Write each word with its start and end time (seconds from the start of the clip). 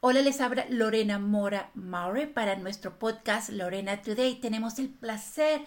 Hola, 0.00 0.22
les 0.22 0.40
habla 0.40 0.64
Lorena 0.70 1.18
Mora 1.18 1.72
Maure 1.74 2.28
para 2.28 2.54
nuestro 2.54 3.00
podcast 3.00 3.48
Lorena 3.48 4.00
Today. 4.00 4.36
Tenemos 4.36 4.78
el 4.78 4.90
placer 4.90 5.62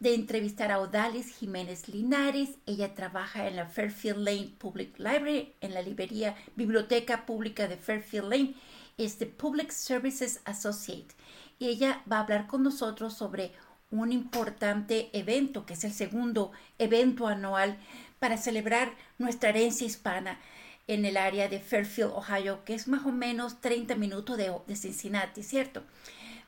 de 0.00 0.16
entrevistar 0.16 0.72
a 0.72 0.80
Odalis 0.80 1.28
Jiménez 1.36 1.88
Linares. 1.88 2.58
Ella 2.66 2.96
trabaja 2.96 3.46
en 3.46 3.54
la 3.54 3.66
Fairfield 3.66 4.18
Lane 4.18 4.56
Public 4.58 4.98
Library, 4.98 5.54
en 5.60 5.72
la 5.72 5.82
librería 5.82 6.34
Biblioteca 6.56 7.26
Pública 7.26 7.68
de 7.68 7.76
Fairfield 7.76 8.28
Lane. 8.28 8.54
Es 8.98 9.20
de 9.20 9.26
Public 9.26 9.70
Services 9.70 10.40
Associate. 10.46 11.14
Y 11.60 11.68
ella 11.68 12.02
va 12.10 12.16
a 12.16 12.22
hablar 12.22 12.48
con 12.48 12.64
nosotros 12.64 13.14
sobre 13.14 13.52
un 13.92 14.10
importante 14.10 15.16
evento, 15.16 15.64
que 15.64 15.74
es 15.74 15.84
el 15.84 15.92
segundo 15.92 16.50
evento 16.80 17.28
anual 17.28 17.78
para 18.18 18.36
celebrar 18.36 18.92
nuestra 19.18 19.50
herencia 19.50 19.86
hispana 19.86 20.40
en 20.86 21.04
el 21.04 21.16
área 21.16 21.48
de 21.48 21.60
Fairfield, 21.60 22.12
Ohio, 22.12 22.64
que 22.64 22.74
es 22.74 22.88
más 22.88 23.06
o 23.06 23.12
menos 23.12 23.60
30 23.60 23.94
minutos 23.96 24.36
de, 24.36 24.52
de 24.66 24.76
Cincinnati, 24.76 25.42
¿cierto? 25.42 25.82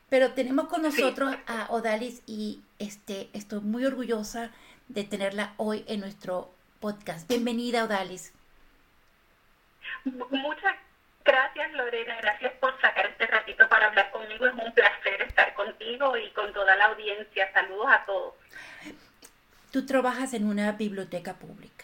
Pero 0.09 0.33
tenemos 0.33 0.69
con 0.69 0.83
nosotros 0.83 1.35
a 1.47 1.67
Odalis 1.71 2.23
y 2.27 2.63
este, 2.79 3.29
estoy 3.33 3.61
muy 3.61 3.85
orgullosa 3.85 4.51
de 4.89 5.05
tenerla 5.05 5.55
hoy 5.57 5.85
en 5.89 6.01
nuestro 6.01 6.55
podcast. 6.81 7.29
Bienvenida, 7.29 7.85
Odalis. 7.85 8.33
Muchas 10.05 10.77
gracias, 11.25 11.73
Lorena. 11.73 12.17
Gracias 12.21 12.53
por 12.61 12.81
sacar 12.81 13.07
este 13.07 13.27
ratito 13.27 13.69
para 13.69 13.87
hablar 13.87 14.11
conmigo. 14.13 14.47
Es 14.47 14.55
un 14.55 14.73
placer 14.73 15.23
estar 15.23 15.53
contigo 15.55 16.17
y 16.17 16.31
con 16.31 16.53
toda 16.53 16.77
la 16.77 16.87
audiencia. 16.87 17.53
Saludos 17.53 17.87
a 17.89 18.05
todos. 18.05 18.35
Tú 19.73 19.85
trabajas 19.85 20.33
en 20.35 20.47
una 20.47 20.73
biblioteca 20.73 21.35
pública. 21.35 21.76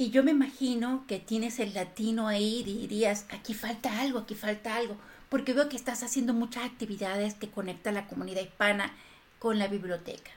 Y 0.00 0.08
yo 0.08 0.24
me 0.24 0.30
imagino 0.30 1.04
que 1.06 1.18
tienes 1.18 1.58
el 1.58 1.74
latino 1.74 2.26
ahí 2.26 2.60
y 2.60 2.86
dirías, 2.86 3.26
aquí 3.28 3.52
falta 3.52 4.00
algo, 4.00 4.20
aquí 4.20 4.34
falta 4.34 4.74
algo, 4.74 4.96
porque 5.28 5.52
veo 5.52 5.68
que 5.68 5.76
estás 5.76 6.02
haciendo 6.02 6.32
muchas 6.32 6.64
actividades 6.64 7.34
que 7.34 7.50
conectan 7.50 7.96
la 7.96 8.06
comunidad 8.06 8.40
hispana 8.40 8.94
con 9.38 9.58
la 9.58 9.68
biblioteca. 9.68 10.30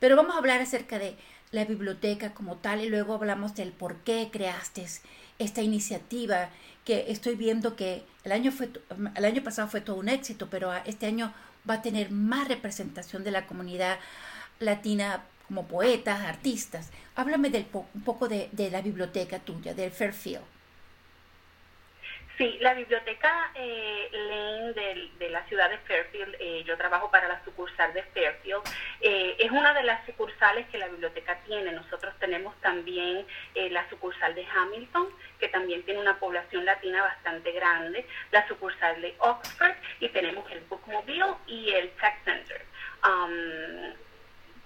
Pero 0.00 0.16
vamos 0.16 0.34
a 0.34 0.38
hablar 0.38 0.60
acerca 0.60 0.98
de 0.98 1.14
la 1.52 1.64
biblioteca 1.66 2.34
como 2.34 2.56
tal 2.56 2.82
y 2.82 2.88
luego 2.88 3.14
hablamos 3.14 3.54
del 3.54 3.70
por 3.70 3.98
qué 3.98 4.28
creaste 4.32 4.84
esta 5.38 5.62
iniciativa 5.62 6.48
que 6.84 7.12
estoy 7.12 7.36
viendo 7.36 7.76
que 7.76 8.02
el 8.24 8.32
año, 8.32 8.50
fue, 8.50 8.70
el 9.14 9.24
año 9.24 9.44
pasado 9.44 9.68
fue 9.68 9.82
todo 9.82 10.00
un 10.00 10.08
éxito, 10.08 10.48
pero 10.50 10.74
este 10.84 11.06
año 11.06 11.32
va 11.68 11.74
a 11.74 11.82
tener 11.82 12.10
más 12.10 12.48
representación 12.48 13.22
de 13.22 13.30
la 13.30 13.46
comunidad 13.46 14.00
latina 14.58 15.22
como 15.50 15.66
poetas, 15.66 16.20
artistas. 16.20 16.92
Háblame 17.16 17.50
del 17.50 17.66
un 17.74 18.04
poco 18.04 18.28
de, 18.28 18.48
la 18.70 18.80
biblioteca 18.82 19.40
tuya, 19.40 19.74
del 19.74 19.90
Fairfield. 19.90 20.44
Sí, 22.38 22.56
la 22.60 22.72
biblioteca 22.72 23.50
eh, 23.56 24.08
Lane 24.12 24.72
de, 25.18 25.28
la 25.28 25.44
ciudad 25.46 25.68
de 25.68 25.78
Fairfield, 25.78 26.36
eh, 26.38 26.62
yo 26.64 26.76
trabajo 26.76 27.10
para 27.10 27.26
la 27.26 27.44
sucursal 27.44 27.92
de 27.92 28.04
Fairfield, 28.04 28.62
eh, 29.00 29.34
es 29.40 29.50
una 29.50 29.74
de 29.74 29.82
las 29.82 30.06
sucursales 30.06 30.68
que 30.68 30.78
la 30.78 30.86
biblioteca 30.86 31.36
tiene. 31.44 31.72
Nosotros 31.72 32.14
tenemos 32.20 32.54
también 32.60 33.26
la 33.56 33.90
sucursal 33.90 34.36
de 34.36 34.46
Hamilton, 34.46 35.08
que 35.40 35.48
también 35.48 35.82
tiene 35.82 36.00
una 36.00 36.20
población 36.20 36.64
latina 36.64 37.02
bastante 37.02 37.50
grande, 37.50 38.06
la 38.30 38.46
sucursal 38.46 39.02
de 39.02 39.16
Oxford 39.18 39.74
y 39.98 40.08
tenemos 40.10 40.48
el 40.52 40.60
Bookmobile 40.60 41.34
y 41.48 41.70
el 41.70 41.90
Tech 41.90 42.24
Center. 42.24 42.64
Um, 43.02 43.94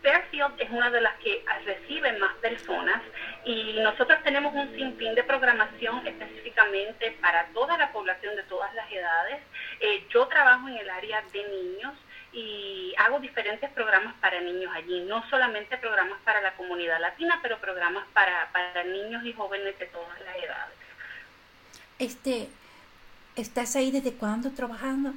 Fairfield 0.05 0.61
es 0.61 0.71
una 0.71 0.91
de 0.91 1.01
las 1.01 1.15
que 1.19 1.43
reciben 1.65 2.21
más 2.21 2.35
personas 2.35 3.03
y 3.45 3.81
nosotros 3.81 4.23
tenemos 4.23 4.55
un 4.55 4.71
sinfín 4.77 5.15
de 5.15 5.25
programación 5.25 6.07
específicamente 6.07 7.17
para 7.23 7.47
toda 7.55 7.79
la 7.79 7.91
población 7.91 8.37
de 8.37 8.43
todas 8.43 8.73
las 8.75 8.91
edades. 8.93 9.41
Eh, 9.81 10.07
yo 10.11 10.27
trabajo 10.29 10.69
en 10.69 10.77
el 10.77 10.91
área 10.91 11.23
de 11.33 11.49
niños 11.49 11.95
y 12.35 12.93
hago 12.99 13.19
diferentes 13.19 13.71
programas 13.71 14.15
para 14.21 14.41
niños 14.41 14.71
allí, 14.75 15.01
no 15.01 15.27
solamente 15.31 15.79
programas 15.79 16.21
para 16.23 16.43
la 16.43 16.55
comunidad 16.55 17.01
latina, 17.01 17.39
pero 17.43 17.59
programas 17.59 18.05
para, 18.13 18.51
para 18.53 18.85
niños 18.85 19.25
y 19.25 19.33
jóvenes 19.33 19.79
de 19.79 19.87
todas 19.87 20.21
las 20.21 20.37
edades. 20.37 20.77
Este, 21.99 22.49
¿Estás 23.37 23.75
ahí 23.77 23.91
desde 23.91 24.13
cuándo 24.13 24.51
trabajando? 24.51 25.15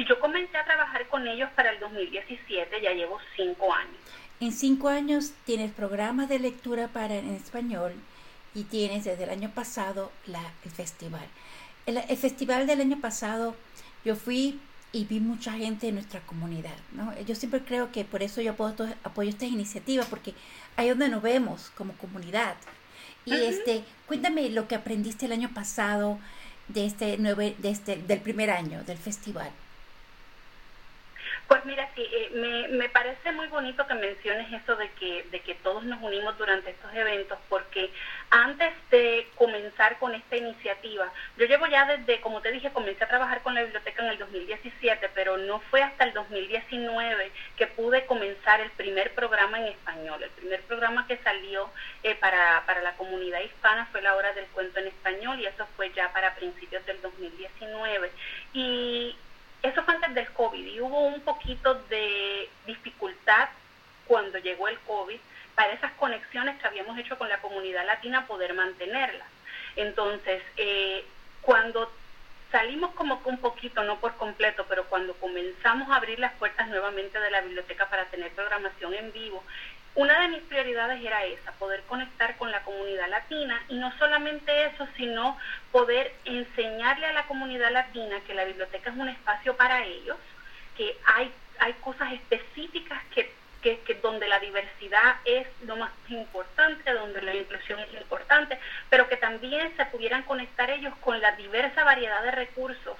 Si 0.00 0.06
yo 0.06 0.18
comencé 0.18 0.56
a 0.56 0.64
trabajar 0.64 1.06
con 1.08 1.28
ellos 1.28 1.50
para 1.54 1.72
el 1.72 1.78
2017, 1.78 2.80
ya 2.80 2.92
llevo 2.92 3.18
cinco 3.36 3.70
años. 3.70 3.98
En 4.40 4.50
cinco 4.50 4.88
años 4.88 5.34
tienes 5.44 5.72
programa 5.72 6.26
de 6.26 6.38
lectura 6.38 6.88
para 6.88 7.16
en 7.16 7.34
español 7.34 7.92
y 8.54 8.62
tienes 8.64 9.04
desde 9.04 9.24
el 9.24 9.28
año 9.28 9.50
pasado 9.50 10.10
la, 10.24 10.40
el 10.64 10.70
festival. 10.70 11.26
El, 11.84 11.98
festival 12.16 12.66
del 12.66 12.80
año 12.80 12.98
pasado 12.98 13.54
yo 14.02 14.16
fui 14.16 14.58
y 14.90 15.04
vi 15.04 15.20
mucha 15.20 15.52
gente 15.52 15.88
en 15.88 15.96
nuestra 15.96 16.20
comunidad. 16.20 16.78
¿no? 16.92 17.14
Yo 17.20 17.34
siempre 17.34 17.60
creo 17.60 17.92
que 17.92 18.06
por 18.06 18.22
eso 18.22 18.40
yo 18.40 18.52
apoyo, 18.52 18.88
apoyo 19.04 19.28
esta 19.28 19.44
iniciativa, 19.44 20.06
porque 20.06 20.32
ahí 20.78 20.88
donde 20.88 21.10
nos 21.10 21.20
vemos 21.20 21.72
como 21.76 21.92
comunidad. 21.98 22.56
Y 23.26 23.34
este, 23.34 23.84
cuéntame 24.06 24.48
lo 24.48 24.66
que 24.66 24.76
aprendiste 24.76 25.26
el 25.26 25.32
año 25.32 25.50
pasado 25.52 26.18
de 26.68 26.86
este, 26.86 27.18
nueve, 27.18 27.54
de 27.58 27.68
este 27.68 27.96
del 27.96 28.20
primer 28.20 28.50
año 28.50 28.82
del 28.84 28.96
festival. 28.96 29.52
Pues 31.50 31.64
mira, 31.64 31.90
sí, 31.96 32.06
eh, 32.12 32.30
me, 32.32 32.68
me, 32.68 32.88
parece 32.90 33.32
muy 33.32 33.48
bonito 33.48 33.84
que 33.84 33.94
menciones 33.94 34.52
eso 34.52 34.76
de 34.76 34.88
que, 34.92 35.26
de 35.32 35.40
que 35.40 35.56
todos 35.56 35.82
nos 35.82 36.00
unimos 36.00 36.38
durante 36.38 36.70
estos 36.70 36.94
eventos, 36.94 37.40
porque 37.48 37.90
antes 38.30 38.72
de 38.92 39.26
comenzar 39.34 39.98
con 39.98 40.14
esta 40.14 40.36
iniciativa, 40.36 41.12
yo 41.36 41.46
llevo 41.46 41.66
ya 41.66 41.86
desde, 41.86 42.20
como 42.20 42.40
te 42.40 42.52
dije, 42.52 42.70
comencé 42.70 43.02
a 43.02 43.08
trabajar 43.08 43.42
con 43.42 43.56
la 43.56 43.64
biblioteca 43.64 44.00
en 44.04 44.10
el 44.10 44.18
2017, 44.18 45.10
pero 45.12 45.38
no 45.38 45.58
fue 45.58 45.82
hasta 45.82 46.04
el 46.04 46.12
2019 46.12 47.32
que 47.56 47.66
pude 47.66 48.06
comenzar 48.06 48.60
el 48.60 48.70
primer 48.70 49.12
programa 49.14 49.58
en 49.58 49.72
español. 49.72 50.22
El 50.22 50.30
primer 50.30 50.62
programa 50.62 51.08
que 51.08 51.16
salió 51.16 51.68
eh, 52.04 52.14
para, 52.14 52.62
para 52.64 52.80
la 52.80 52.96
comunidad 52.96 53.40
hispana 53.40 53.88
fue 53.90 54.02
la 54.02 54.14
hora 54.14 54.32
del 54.34 54.46
cuento 54.46 54.78
en 54.78 54.86
español 54.86 55.40
y 55.40 55.46
eso 55.46 55.66
fue 55.74 55.90
ya 55.94 56.12
para 56.12 56.36
principios 56.36 56.86
del 56.86 57.02
2019. 57.02 58.12
Y 58.52 59.16
eso 59.62 59.82
fue 59.84 59.94
antes 59.94 60.14
del 60.14 60.30
COVID 60.32 60.66
y 60.66 60.80
hubo 60.80 61.00
un 61.00 61.20
poquito 61.20 61.74
de 61.88 62.48
dificultad 62.66 63.48
cuando 64.06 64.38
llegó 64.38 64.68
el 64.68 64.78
COVID 64.80 65.18
para 65.54 65.72
esas 65.72 65.92
conexiones 65.92 66.58
que 66.58 66.66
habíamos 66.66 66.98
hecho 66.98 67.18
con 67.18 67.28
la 67.28 67.40
comunidad 67.40 67.84
latina 67.86 68.26
poder 68.26 68.54
mantenerlas. 68.54 69.28
Entonces, 69.76 70.42
eh, 70.56 71.04
cuando 71.42 71.90
salimos 72.50 72.92
como 72.94 73.20
un 73.24 73.38
poquito, 73.38 73.84
no 73.84 74.00
por 74.00 74.16
completo, 74.16 74.66
pero 74.68 74.84
cuando 74.86 75.14
comenzamos 75.14 75.88
a 75.90 75.96
abrir 75.96 76.18
las 76.18 76.32
puertas 76.34 76.68
nuevamente 76.68 77.18
de 77.20 77.30
la 77.30 77.40
biblioteca 77.42 77.88
para 77.88 78.06
tener 78.06 78.30
programación 78.32 78.94
en 78.94 79.12
vivo, 79.12 79.44
una 79.94 80.20
de 80.20 80.28
mis 80.28 80.42
prioridades 80.42 81.02
era 81.04 81.24
esa, 81.24 81.52
poder 81.52 81.82
conectar 81.82 82.36
con 82.36 82.50
la 82.50 82.62
comunidad 82.62 83.08
latina 83.08 83.60
y 83.68 83.74
no 83.74 83.92
solamente 83.98 84.66
eso, 84.66 84.86
sino 84.96 85.36
poder 85.72 86.14
enseñarle 86.24 87.06
a 87.06 87.12
la 87.12 87.26
comunidad 87.26 87.72
latina 87.72 88.20
que 88.26 88.34
la 88.34 88.44
biblioteca 88.44 88.90
es 88.90 88.96
un 88.96 89.08
espacio 89.08 89.56
para 89.56 89.84
ellos, 89.84 90.16
que 90.76 90.96
hay, 91.06 91.32
hay 91.58 91.72
cosas 91.74 92.12
específicas 92.12 93.02
que, 93.12 93.32
que, 93.62 93.80
que 93.80 93.94
donde 93.94 94.28
la 94.28 94.38
diversidad 94.38 95.16
es 95.24 95.46
lo 95.66 95.76
más 95.76 95.90
importante, 96.08 96.92
donde 96.92 97.22
la 97.22 97.34
inclusión 97.34 97.80
es 97.80 98.00
importante, 98.00 98.58
pero 98.88 99.08
que 99.08 99.16
también 99.16 99.76
se 99.76 99.86
pudieran 99.86 100.22
conectar 100.22 100.70
ellos 100.70 100.94
con 101.00 101.20
la 101.20 101.32
diversa 101.32 101.82
variedad 101.82 102.22
de 102.22 102.30
recursos 102.30 102.96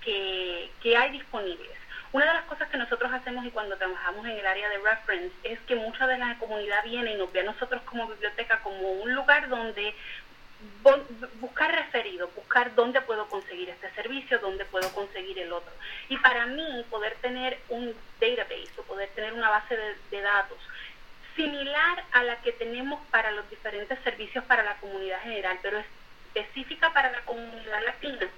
que, 0.00 0.70
que 0.82 0.96
hay 0.96 1.12
disponibles. 1.12 1.81
Una 2.12 2.26
de 2.26 2.34
las 2.34 2.44
cosas 2.44 2.68
que 2.68 2.76
nosotros 2.76 3.10
hacemos 3.10 3.44
y 3.46 3.50
cuando 3.50 3.76
trabajamos 3.76 4.26
en 4.26 4.32
el 4.32 4.46
área 4.46 4.68
de 4.68 4.78
reference 4.78 5.34
es 5.44 5.58
que 5.60 5.74
mucha 5.76 6.06
de 6.06 6.18
la 6.18 6.38
comunidad 6.38 6.84
viene 6.84 7.12
y 7.12 7.16
nos 7.16 7.32
ve 7.32 7.40
a 7.40 7.44
nosotros 7.44 7.80
como 7.82 8.06
biblioteca 8.06 8.60
como 8.60 8.92
un 8.92 9.14
lugar 9.14 9.48
donde 9.48 9.94
buscar 11.40 11.74
referido, 11.74 12.30
buscar 12.36 12.74
dónde 12.74 13.00
puedo 13.00 13.26
conseguir 13.28 13.70
este 13.70 13.90
servicio, 13.94 14.38
dónde 14.38 14.64
puedo 14.66 14.92
conseguir 14.94 15.38
el 15.38 15.52
otro. 15.52 15.72
Y 16.08 16.18
para 16.18 16.46
mí 16.46 16.84
poder 16.90 17.14
tener 17.16 17.58
un 17.70 17.94
database 18.20 18.70
o 18.78 18.82
poder 18.82 19.08
tener 19.10 19.32
una 19.32 19.48
base 19.48 19.76
de, 19.76 19.96
de 20.10 20.20
datos 20.20 20.58
similar 21.34 22.04
a 22.12 22.22
la 22.24 22.36
que 22.42 22.52
tenemos 22.52 23.00
para 23.10 23.30
los 23.30 23.48
diferentes 23.48 23.98
servicios 24.00 24.44
para 24.44 24.62
la 24.62 24.76
comunidad 24.76 25.22
general, 25.22 25.58
pero 25.62 25.82
específica 26.34 26.92
para 26.92 27.10
la 27.10 27.20
comunidad 27.22 27.84
latina, 27.84 28.28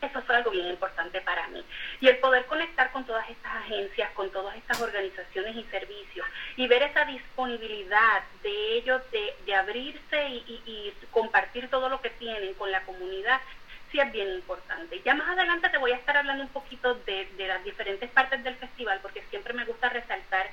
eso 0.00 0.22
fue 0.22 0.36
algo 0.36 0.50
bien 0.50 0.66
importante 0.68 1.20
para 1.20 1.46
mí. 1.48 1.64
Y 2.00 2.08
el 2.08 2.18
poder 2.18 2.46
conectar 2.46 2.92
con 2.92 3.04
todas 3.04 3.28
estas 3.28 3.52
agencias, 3.56 4.10
con 4.12 4.30
todas 4.30 4.56
estas 4.56 4.80
organizaciones 4.80 5.56
y 5.56 5.64
servicios 5.64 6.26
y 6.56 6.66
ver 6.66 6.82
esa 6.82 7.04
disponibilidad 7.04 8.22
de 8.42 8.76
ellos 8.76 9.02
de, 9.10 9.54
abrirse 9.54 10.28
y, 10.28 10.94
compartir 11.10 11.68
todo 11.68 11.88
lo 11.88 12.00
que 12.00 12.10
tienen 12.10 12.54
con 12.54 12.70
la 12.70 12.82
comunidad, 12.82 13.40
sí 13.90 13.98
es 13.98 14.12
bien 14.12 14.28
importante. 14.34 15.00
Ya 15.04 15.14
más 15.14 15.28
adelante 15.30 15.68
te 15.68 15.78
voy 15.78 15.90
a 15.90 15.96
estar 15.96 16.16
hablando 16.16 16.44
un 16.44 16.50
poquito 16.50 16.94
de, 16.94 17.26
de 17.36 17.48
las 17.48 17.64
diferentes 17.64 18.08
partes 18.10 18.44
del 18.44 18.54
festival, 18.56 19.00
porque 19.02 19.24
siempre 19.30 19.52
me 19.54 19.64
gusta 19.64 19.88
resaltar 19.88 20.48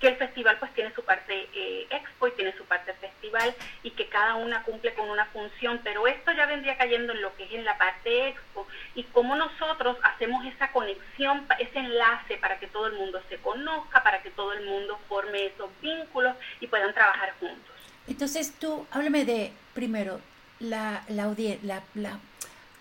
que 0.00 0.08
el 0.08 0.16
festival 0.16 0.56
pues 0.58 0.72
tiene 0.74 0.94
su 0.94 1.02
parte 1.02 1.48
eh, 1.54 1.86
expo 1.90 2.28
y 2.28 2.32
tiene 2.32 2.56
su 2.56 2.64
parte 2.64 2.92
festival 2.94 3.54
y 3.82 3.90
que 3.90 4.08
cada 4.08 4.36
una 4.36 4.62
cumple 4.62 4.94
con 4.94 5.10
una 5.10 5.26
función, 5.26 5.80
pero 5.82 6.06
esto 6.06 6.32
ya 6.32 6.46
vendría 6.46 6.76
cayendo 6.76 7.12
en 7.12 7.22
lo 7.22 7.34
que 7.36 7.44
es 7.44 7.52
en 7.52 7.64
la 7.64 7.76
parte 7.76 8.28
expo 8.28 8.66
y 8.94 9.02
cómo 9.04 9.34
nosotros 9.34 9.96
hacemos 10.02 10.44
esa 10.46 10.70
conexión, 10.72 11.46
ese 11.58 11.78
enlace 11.78 12.36
para 12.36 12.58
que 12.58 12.68
todo 12.68 12.86
el 12.86 12.94
mundo 12.94 13.20
se 13.28 13.38
conozca, 13.38 14.02
para 14.02 14.22
que 14.22 14.30
todo 14.30 14.52
el 14.52 14.64
mundo 14.64 14.98
forme 15.08 15.46
esos 15.46 15.70
vínculos 15.80 16.36
y 16.60 16.66
puedan 16.66 16.94
trabajar 16.94 17.34
juntos. 17.40 17.74
Entonces 18.06 18.54
tú, 18.58 18.86
háblame 18.90 19.24
de, 19.24 19.52
primero, 19.74 20.20
la, 20.60 21.02
la, 21.08 21.34
la, 21.62 21.82
la 21.94 22.18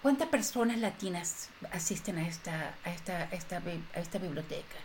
¿cuántas 0.01 0.29
personas 0.29 0.77
latinas 0.77 1.49
asisten 1.71 2.17
a 2.17 2.27
esta, 2.27 2.75
a 2.85 2.91
esta, 2.91 3.23
esta, 3.25 3.57
a 3.93 3.99
esta 3.99 4.19
biblioteca? 4.19 4.77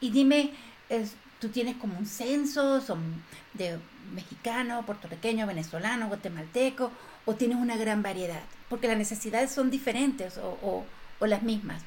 Y 0.00 0.10
dime, 0.10 0.52
es, 0.88 1.16
tú 1.40 1.48
tienes 1.48 1.76
como 1.76 1.98
un 1.98 2.06
censo, 2.06 2.80
son 2.80 3.22
de 3.54 3.78
mexicano, 4.12 4.84
puertorriqueño, 4.84 5.46
venezolano, 5.46 6.08
guatemalteco, 6.08 6.90
o 7.26 7.34
tienes 7.34 7.58
una 7.58 7.76
gran 7.76 8.02
variedad, 8.02 8.42
porque 8.68 8.88
las 8.88 8.96
necesidades 8.96 9.50
son 9.50 9.70
diferentes 9.70 10.38
o, 10.38 10.84
o, 11.20 11.26
las 11.26 11.42
mismas. 11.42 11.82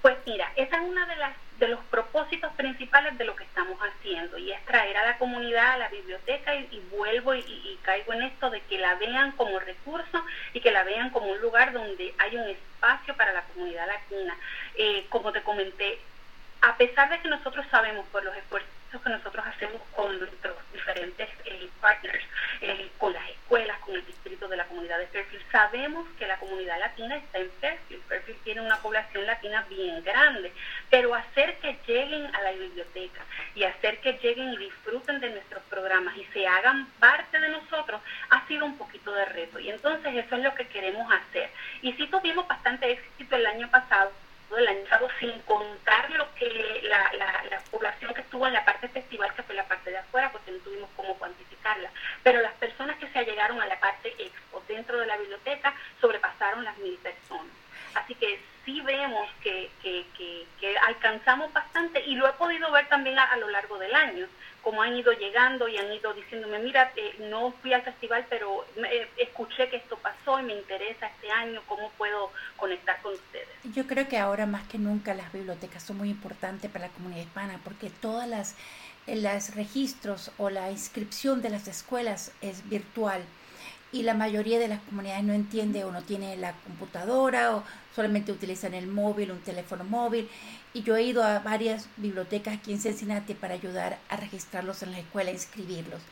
Pues 0.00 0.16
mira, 0.26 0.50
esa 0.56 0.76
es 0.76 0.88
una 0.88 1.06
de 1.06 1.16
las 1.16 1.36
de 1.58 1.66
los 1.66 1.80
propósitos 1.86 2.52
principales 2.52 3.18
de 3.18 3.24
lo 3.24 3.34
que 3.34 3.42
estamos 3.42 3.76
haciendo 3.80 4.38
y 4.38 4.52
es 4.52 4.64
traer 4.64 4.96
a 4.96 5.04
la 5.04 5.18
comunidad 5.18 5.72
a 5.72 5.78
la 5.78 5.88
biblioteca 5.88 6.54
y, 6.54 6.80
vuelvo 6.92 7.34
y, 7.34 7.76
caigo 7.82 8.12
en 8.12 8.22
esto 8.22 8.48
de 8.48 8.60
que 8.60 8.78
la 8.78 8.94
vean 8.94 9.32
como 9.32 9.58
recurso 9.58 10.24
y 10.54 10.60
que 10.60 10.70
la 10.70 10.84
vean 10.84 11.10
como 11.10 11.26
un 11.26 11.40
lugar 11.40 11.72
donde 11.72 12.14
hay 12.18 12.36
un 12.36 12.48
espacio 12.48 13.16
para 13.16 13.32
la 13.32 13.42
comunidad 13.42 13.88
latina. 13.88 14.36
Eh, 14.76 15.06
como 15.08 15.32
te 15.32 15.42
comenté, 15.42 15.98
a 16.60 16.76
pesar 16.76 17.08
de 17.10 17.20
que 17.20 17.28
nosotros 17.28 17.66
sabemos 17.70 18.06
por 18.08 18.24
los 18.24 18.36
esfuerzos 18.36 18.68
que 19.04 19.10
nosotros 19.10 19.44
hacemos 19.46 19.82
con 19.94 20.18
nuestros 20.18 20.56
diferentes 20.72 21.28
eh, 21.44 21.68
partners, 21.78 22.24
eh, 22.62 22.90
con 22.96 23.12
las 23.12 23.28
escuelas, 23.28 23.78
con 23.80 23.94
el 23.94 24.04
distrito 24.06 24.48
de 24.48 24.56
la 24.56 24.64
comunidad 24.64 24.98
de 24.98 25.06
Fairfield, 25.08 25.44
sabemos 25.52 26.08
que 26.18 26.26
la 26.26 26.38
comunidad 26.38 26.78
latina 26.80 27.16
está 27.16 27.38
en 27.38 27.50
Fairfield. 27.60 28.02
Fairfield 28.04 28.42
tiene 28.44 28.62
una 28.62 28.78
población 28.78 29.26
latina 29.26 29.66
bien 29.68 30.02
grande, 30.02 30.52
pero 30.88 31.14
hacer 31.14 31.58
que 31.58 31.78
lleguen 31.86 32.34
a 32.34 32.42
la 32.42 32.52
biblioteca 32.52 33.20
y 33.54 33.64
hacer 33.64 34.00
que 34.00 34.14
lleguen 34.14 34.54
y 34.54 34.56
disfruten 34.56 35.20
de 35.20 35.30
nuestros 35.30 35.62
programas 35.64 36.16
y 36.16 36.24
se 36.32 36.46
hagan 36.46 36.86
parte 36.98 37.38
de 37.38 37.50
nosotros 37.50 38.00
ha 38.30 38.46
sido 38.46 38.64
un 38.64 38.78
poquito 38.78 39.12
de 39.12 39.26
reto. 39.26 39.58
Y 39.60 39.68
entonces 39.68 40.14
eso 40.14 40.36
es 40.36 40.42
lo 40.42 40.54
que 40.54 40.66
queremos 40.66 41.12
hacer. 41.12 41.50
Y 41.82 41.92
sí 41.92 42.06
tuvimos 42.06 42.48
bastante 42.48 42.90
éxito 42.90 43.36
el 43.36 43.46
año 43.46 43.70
pasado 43.70 44.12
sin 45.18 45.40
contar 45.42 46.10
lo 46.10 46.32
que 46.34 46.80
la, 46.84 47.12
la, 47.14 47.60
población 47.70 48.14
que 48.14 48.20
estuvo 48.22 48.46
en 48.46 48.52
la 48.52 48.64
parte 48.64 48.88
festival, 48.88 49.32
que 49.34 49.42
fue 49.42 49.54
la 49.54 49.66
parte 49.66 49.90
de 49.90 49.98
afuera, 49.98 50.30
porque 50.32 50.50
no 50.50 50.58
tuvimos 50.58 50.88
cómo 50.96 51.14
cuantificarla. 51.14 51.90
Pero 52.22 52.40
las 52.40 52.54
personas 52.54 52.96
que 52.98 53.08
se 53.08 53.18
allegaron 53.18 53.60
a 53.60 53.66
la 53.66 53.78
parte 53.78 54.14
expo 54.18 54.62
dentro 54.68 54.98
de 54.98 55.06
la 55.06 55.16
biblioteca 55.16 55.74
sobrepasaron 56.00 56.64
las 56.64 56.76
mil 56.78 56.96
personas. 56.98 57.52
Así 57.94 58.14
que 58.14 58.40
sí 58.64 58.80
vemos 58.82 59.28
que, 59.42 59.70
que, 59.82 60.04
que, 60.16 60.78
alcanzamos 60.78 61.52
bastante 61.52 62.04
y 62.04 62.14
lo 62.14 62.28
he 62.28 62.32
podido 62.34 62.70
ver 62.70 62.88
también 62.88 63.18
a 63.18 63.36
lo 63.36 63.48
largo 63.48 63.78
del 63.78 63.94
año 63.94 64.26
como 64.62 64.82
han 64.82 64.94
ido 64.94 65.12
llegando 65.12 65.66
y 65.66 65.78
han 65.78 65.90
ido 65.92 66.12
diciéndome, 66.12 66.58
mira, 66.58 66.92
eh, 66.96 67.16
no 67.30 67.52
fui 67.62 67.72
al 67.72 67.80
festival, 67.80 68.26
pero 68.28 68.66
eh, 68.76 69.08
escuché 69.16 69.68
que 69.70 69.76
esto 69.76 69.96
pasó 69.96 70.38
y 70.40 70.42
me 70.42 70.54
interesa 70.54 71.06
este 71.06 71.30
año, 71.30 71.62
¿cómo 71.66 71.90
puedo 71.96 72.30
conectar 72.56 73.00
con 73.00 73.14
ustedes? 73.14 73.48
Yo 73.74 73.86
creo 73.86 74.08
que 74.08 74.18
ahora 74.18 74.44
más 74.44 74.66
que 74.68 74.76
nunca 74.76 75.14
las 75.14 75.32
bibliotecas 75.32 75.82
son 75.82 75.96
muy 75.96 76.10
importantes 76.10 76.70
para 76.70 76.88
la 76.88 76.92
comunidad 76.92 77.22
hispana 77.22 77.58
porque 77.64 77.88
todas 77.88 78.28
las 78.28 78.56
los 79.06 79.54
registros 79.54 80.32
o 80.36 80.50
la 80.50 80.70
inscripción 80.70 81.40
de 81.40 81.48
las 81.48 81.66
escuelas 81.66 82.30
es 82.42 82.68
virtual 82.68 83.22
y 83.90 84.02
la 84.02 84.14
mayoría 84.14 84.58
de 84.58 84.68
las 84.68 84.80
comunidades 84.80 85.24
no 85.24 85.32
entiende 85.32 85.84
o 85.84 85.92
no 85.92 86.02
tiene 86.02 86.36
la 86.36 86.52
computadora 86.52 87.56
o 87.56 87.64
solamente 87.94 88.32
utilizan 88.32 88.74
el 88.74 88.86
móvil, 88.86 89.30
un 89.30 89.40
teléfono 89.40 89.84
móvil. 89.84 90.28
Y 90.74 90.82
yo 90.82 90.96
he 90.96 91.02
ido 91.02 91.24
a 91.24 91.38
varias 91.38 91.88
bibliotecas 91.96 92.56
aquí 92.56 92.72
en 92.72 92.80
Cincinnati 92.80 93.34
para 93.34 93.54
ayudar 93.54 93.98
a 94.10 94.16
registrarlos 94.16 94.82
en 94.82 94.92
la 94.92 94.98
escuela, 94.98 95.30
inscribirlos. 95.30 96.02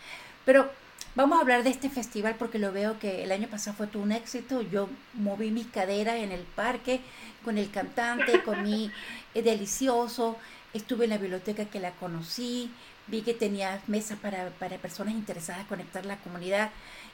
Pero 0.46 0.70
vamos 1.14 1.36
a 1.38 1.42
hablar 1.42 1.64
de 1.64 1.70
este 1.70 1.90
festival 1.90 2.36
porque 2.38 2.58
lo 2.58 2.72
veo 2.72 2.98
que 2.98 3.22
el 3.22 3.30
año 3.30 3.48
pasado 3.48 3.76
fue 3.76 3.86
todo 3.86 4.02
un 4.02 4.12
éxito. 4.12 4.62
Yo 4.62 4.88
moví 5.12 5.50
mi 5.50 5.64
cadera 5.64 6.16
en 6.16 6.32
el 6.32 6.42
parque 6.42 7.00
con 7.44 7.58
el 7.58 7.70
cantante, 7.70 8.42
comí 8.42 8.90
delicioso. 9.34 10.36
Estuve 10.72 11.04
en 11.04 11.10
la 11.10 11.18
biblioteca 11.18 11.66
que 11.66 11.80
la 11.80 11.90
conocí, 11.92 12.70
vi 13.06 13.22
que 13.22 13.34
tenía 13.34 13.80
mesa 13.86 14.16
para, 14.16 14.48
para 14.58 14.78
personas 14.78 15.14
interesadas 15.14 15.66
conectar 15.66 16.06
la 16.06 16.16
comunidad. 16.16 16.70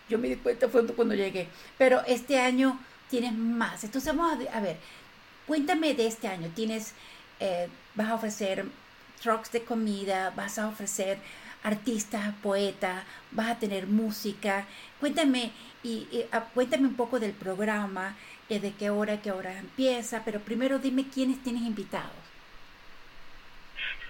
Yo 0.08 0.18
me 0.18 0.28
di 0.28 0.36
cuenta 0.36 0.68
fue 0.68 0.86
cuando 0.86 1.14
llegué. 1.14 1.48
Pero 1.78 2.02
este 2.06 2.38
año 2.38 2.78
tienes 3.08 3.32
más. 3.32 3.84
Entonces 3.84 4.14
vamos 4.14 4.38
a, 4.52 4.60
ver, 4.60 4.76
cuéntame 5.46 5.94
de 5.94 6.06
este 6.06 6.28
año. 6.28 6.50
Tienes, 6.54 6.94
eh, 7.40 7.68
vas 7.94 8.08
a 8.08 8.14
ofrecer 8.14 8.64
trucks 9.22 9.52
de 9.52 9.62
comida, 9.62 10.32
vas 10.36 10.58
a 10.58 10.68
ofrecer 10.68 11.18
artistas, 11.62 12.34
poetas, 12.42 13.04
vas 13.30 13.50
a 13.50 13.58
tener 13.58 13.86
música. 13.86 14.66
Cuéntame 15.00 15.52
y, 15.82 16.24
ah, 16.32 16.44
cuéntame 16.54 16.88
un 16.88 16.96
poco 16.96 17.20
del 17.20 17.32
programa, 17.32 18.16
eh, 18.48 18.60
de 18.60 18.72
qué 18.72 18.90
hora, 18.90 19.20
qué 19.20 19.32
hora 19.32 19.58
empieza, 19.58 20.22
pero 20.24 20.40
primero 20.40 20.78
dime 20.78 21.06
quiénes 21.08 21.42
tienes 21.42 21.62
invitados. 21.62 22.10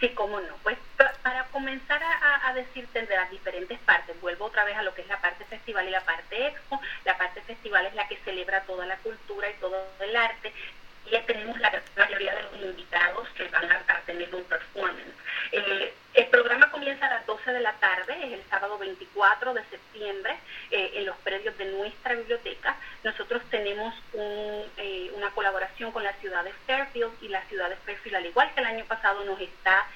Sí, 0.01 0.09
cómo 0.11 0.41
no. 0.41 0.55
Pues 0.63 0.79
para 1.23 1.45
comenzar 1.47 2.03
a, 2.03 2.53
decirte 2.55 3.07
de 3.07 3.17
las 3.17 3.31
diferentes 3.31 3.79
partes, 3.81 4.21
vuelvo 4.21 4.47
otra 4.47 4.65
vez 4.65 4.77
a 4.77 4.83
lo 4.83 4.95
que 4.95 5.03
es 5.03 5.09
la 5.09 5.21
parte 5.21 5.45
festival 5.45 5.87
y 5.87 5.91
la 5.91 6.05
parte 6.05 6.49
expo. 6.49 6.81
La 7.05 7.17
parte 7.17 7.41
festival 7.43 7.87
es 7.87 7.95
la 7.95 8.07
que 8.09 8.19
celebra 8.19 8.63
toda 8.63 8.85
la 8.87 8.97
cultura 8.99 9.49
y 9.49 9.55
todo 9.55 9.87
el 10.01 10.17
arte. 10.17 10.53
Ya 11.11 11.25
tenemos 11.27 11.59
la 11.61 11.83
mayoría 11.97 12.35
de 12.35 12.43
los 12.43 12.55
invitados 12.63 13.29
que 13.37 13.49
van 13.49 13.71
a, 13.71 13.83
tener 14.07 14.35
un 14.35 14.45
performance. 14.45 15.15
Eh, 15.53 15.93
el 16.15 16.27
programa 16.27 16.71
comienza 16.71 17.07
a 17.07 17.11
las 17.11 17.27
12 17.27 17.53
de 17.53 17.61
la 17.61 17.73
tarde, 17.75 18.15
es 18.25 18.33
el 18.33 18.43
sábado 18.51 18.79
24 18.79 19.55
de 19.55 19.65
septiembre, 19.65 20.37
eh, 20.71 20.93
en 20.95 21.07
los 21.07 21.17
predios 21.19 21.57
de 21.59 21.67
nuestra 21.67 22.15
biblioteca. 22.15 22.77
Nosotros 23.05 23.43
tenemos 23.51 23.95
eh, 24.15 25.11
una 25.15 25.31
colaboración 25.31 25.93
con 25.93 26.05
la 26.05 26.13
ciudad 26.15 26.45
de 26.45 26.53
Fairfield 26.67 27.13
y 27.23 27.29
la 27.29 27.43
ciudad 27.47 27.69
de 27.69 27.77
Fairfield, 27.77 28.17
al 28.17 28.27
igual 28.27 28.53
que 28.55 28.61
el 28.61 28.67
año 28.67 28.85
pasado, 28.85 29.25
nos 29.25 29.41
está 29.41 29.87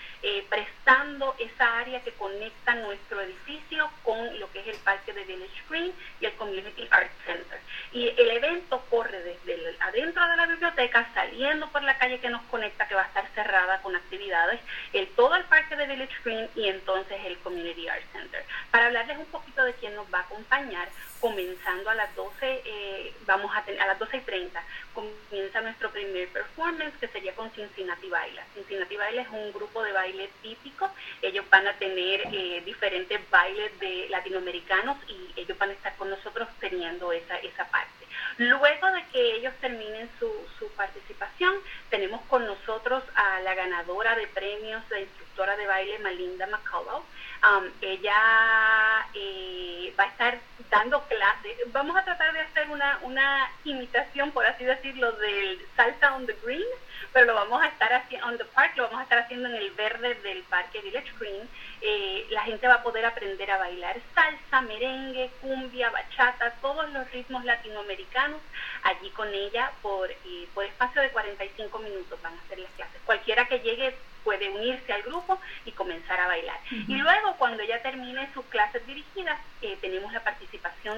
prestando 0.48 1.36
esa 1.38 1.78
área 1.78 2.02
que 2.02 2.10
conecta 2.12 2.74
nuestro 2.74 3.20
edificio 3.20 3.88
con 4.02 4.40
lo 4.40 4.50
que 4.50 4.58
es 4.58 4.66
el 4.66 4.76
parque 4.78 5.12
de 5.12 5.22
Village 5.22 5.62
Green 5.70 5.92
y 6.20 6.26
el 6.26 6.32
Community 6.32 6.88
Arts 6.90 7.14
Center. 7.24 7.60
Y 7.92 8.08
el 8.08 8.30
evento 8.30 8.84
corre 8.90 9.22
desde 9.22 9.55
adentro 9.86 10.26
de 10.28 10.36
la 10.36 10.46
biblioteca, 10.46 11.08
saliendo 11.14 11.68
por 11.68 11.82
la 11.82 11.98
calle 11.98 12.20
que 12.20 12.28
nos 12.28 12.42
conecta, 12.42 12.86
que 12.88 12.94
va 12.94 13.02
a 13.02 13.06
estar 13.06 13.26
cerrada 13.34 13.80
con 13.82 13.94
actividades, 13.94 14.60
el, 14.92 15.06
todo 15.08 15.34
el 15.34 15.44
parque 15.44 15.76
de 15.76 15.86
Village 15.86 16.14
Screen 16.20 16.48
y 16.54 16.68
entonces 16.68 17.18
el 17.24 17.38
Community 17.38 17.88
Art 17.88 18.02
Center. 18.12 18.44
Para 18.70 18.86
hablarles 18.86 19.18
un 19.18 19.26
poquito 19.26 19.64
de 19.64 19.74
quién 19.74 19.94
nos 19.94 20.12
va 20.12 20.18
a 20.18 20.22
acompañar, 20.22 20.88
comenzando 21.20 21.90
a 21.90 21.94
las 21.94 22.14
12, 22.14 22.62
eh, 22.64 23.14
vamos 23.26 23.50
a, 23.54 23.58
a 23.58 23.86
las 23.86 23.98
12 23.98 24.18
y 24.18 24.20
30, 24.20 24.62
comienza 24.94 25.60
nuestro 25.60 25.90
primer 25.90 26.28
performance 26.28 26.96
que 27.00 27.08
sería 27.08 27.34
con 27.34 27.50
Cincinnati 27.50 28.08
Baila. 28.08 28.44
Cincinnati 28.54 28.96
Baila 28.96 29.22
es 29.22 29.28
un 29.28 29.52
grupo 29.52 29.82
de 29.82 29.92
baile 29.92 30.30
típico, 30.42 30.90
ellos 31.22 31.44
van 31.50 31.66
a 31.66 31.74
tener 31.74 32.22
eh, 32.32 32.62
diferentes 32.64 33.20
bailes 33.30 33.78
de 33.80 34.08
latinoamericanos 34.10 34.96
y 35.08 35.40
ellos 35.40 35.56
van 35.58 35.70
a 35.70 35.72
estar 35.72 35.96
con 35.96 36.10
nosotros 36.10 36.48
teniendo 36.60 37.12
esa, 37.12 37.36
esa 37.38 37.66
parte. 37.68 37.95
Luego 38.38 38.90
de 38.90 39.04
que 39.12 39.36
ellos 39.36 39.54
terminen 39.60 40.10
su, 40.18 40.30
su 40.58 40.68
participación, 40.72 41.54
tenemos 41.88 42.20
con 42.26 42.44
nosotros 42.44 43.02
a 43.14 43.40
la 43.40 43.54
ganadora 43.54 44.14
de 44.14 44.26
premios 44.26 44.86
de 44.90 45.02
instructora 45.02 45.56
de 45.56 45.66
baile, 45.66 45.98
Malinda 46.00 46.46
McCullough. 46.46 47.04
Um, 47.42 47.70
ella 47.80 49.06
eh, 49.14 49.94
va 49.98 50.04
a 50.04 50.08
estar 50.08 50.40
dando 50.70 51.02
clases. 51.04 51.56
Vamos 51.72 51.96
a 51.96 52.04
tratar 52.04 52.32
de 52.32 52.40
hacer 52.40 52.68
una, 52.70 52.98
una 53.02 53.50
imitación, 53.64 54.30
por 54.32 54.46
así 54.46 54.64
decirlo, 54.64 55.12
del 55.12 55.60
salsa 55.76 56.14
on 56.14 56.26
the 56.26 56.36
green, 56.42 56.64
pero 57.12 57.26
lo 57.26 57.34
vamos 57.34 57.62
a 57.62 57.68
estar 57.68 57.92
haciendo 57.92 58.26
on 58.26 58.38
the 58.38 58.44
park, 58.44 58.76
lo 58.76 58.84
vamos 58.84 59.00
a 59.00 59.02
estar 59.04 59.18
haciendo 59.18 59.48
en 59.48 59.54
el 59.54 59.70
verde 59.72 60.14
del 60.16 60.42
parque 60.44 60.80
Village 60.80 61.12
Green. 61.18 61.48
Eh, 61.80 62.26
la 62.30 62.42
gente 62.42 62.66
va 62.66 62.74
a 62.74 62.82
poder 62.82 63.04
aprender 63.04 63.50
a 63.50 63.58
bailar 63.58 63.96
salsa, 64.14 64.60
merengue, 64.62 65.30
cumbia, 65.40 65.90
bachata, 65.90 66.52
todos 66.62 66.90
los 66.90 67.10
ritmos 67.12 67.44
latinoamericanos 67.44 68.40
allí 68.82 69.10
con 69.10 69.32
ella 69.32 69.70
por, 69.82 70.10
eh, 70.10 70.48
por 70.54 70.64
espacio 70.64 71.02
de 71.02 71.10
45 71.10 71.78
minutos 71.80 72.20
van 72.22 72.34
a 72.34 72.42
hacer 72.42 72.58
las 72.58 72.70
clases. 72.72 73.00
Cualquiera 73.04 73.46
que 73.46 73.60
llegue 73.60 73.94
puede 74.26 74.48
unirse 74.48 74.92
al 74.92 75.02
grupo 75.02 75.38
y 75.64 75.70
comenzar 75.70 76.18
a 76.18 76.26
bailar. 76.26 76.58
Y 76.70 76.96
luego 76.96 77.36
cuando 77.38 77.62
ella 77.62 77.80
termine 77.80 78.28
sus 78.34 78.44
clases 78.46 78.84
dirigidas, 78.84 79.38
eh, 79.62 79.78
tenemos 79.80 80.12
la 80.12 80.24
participación 80.24 80.45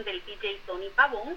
del 0.05 0.25
DJ 0.25 0.63
Tony 0.67 0.91
Pavón, 0.91 1.37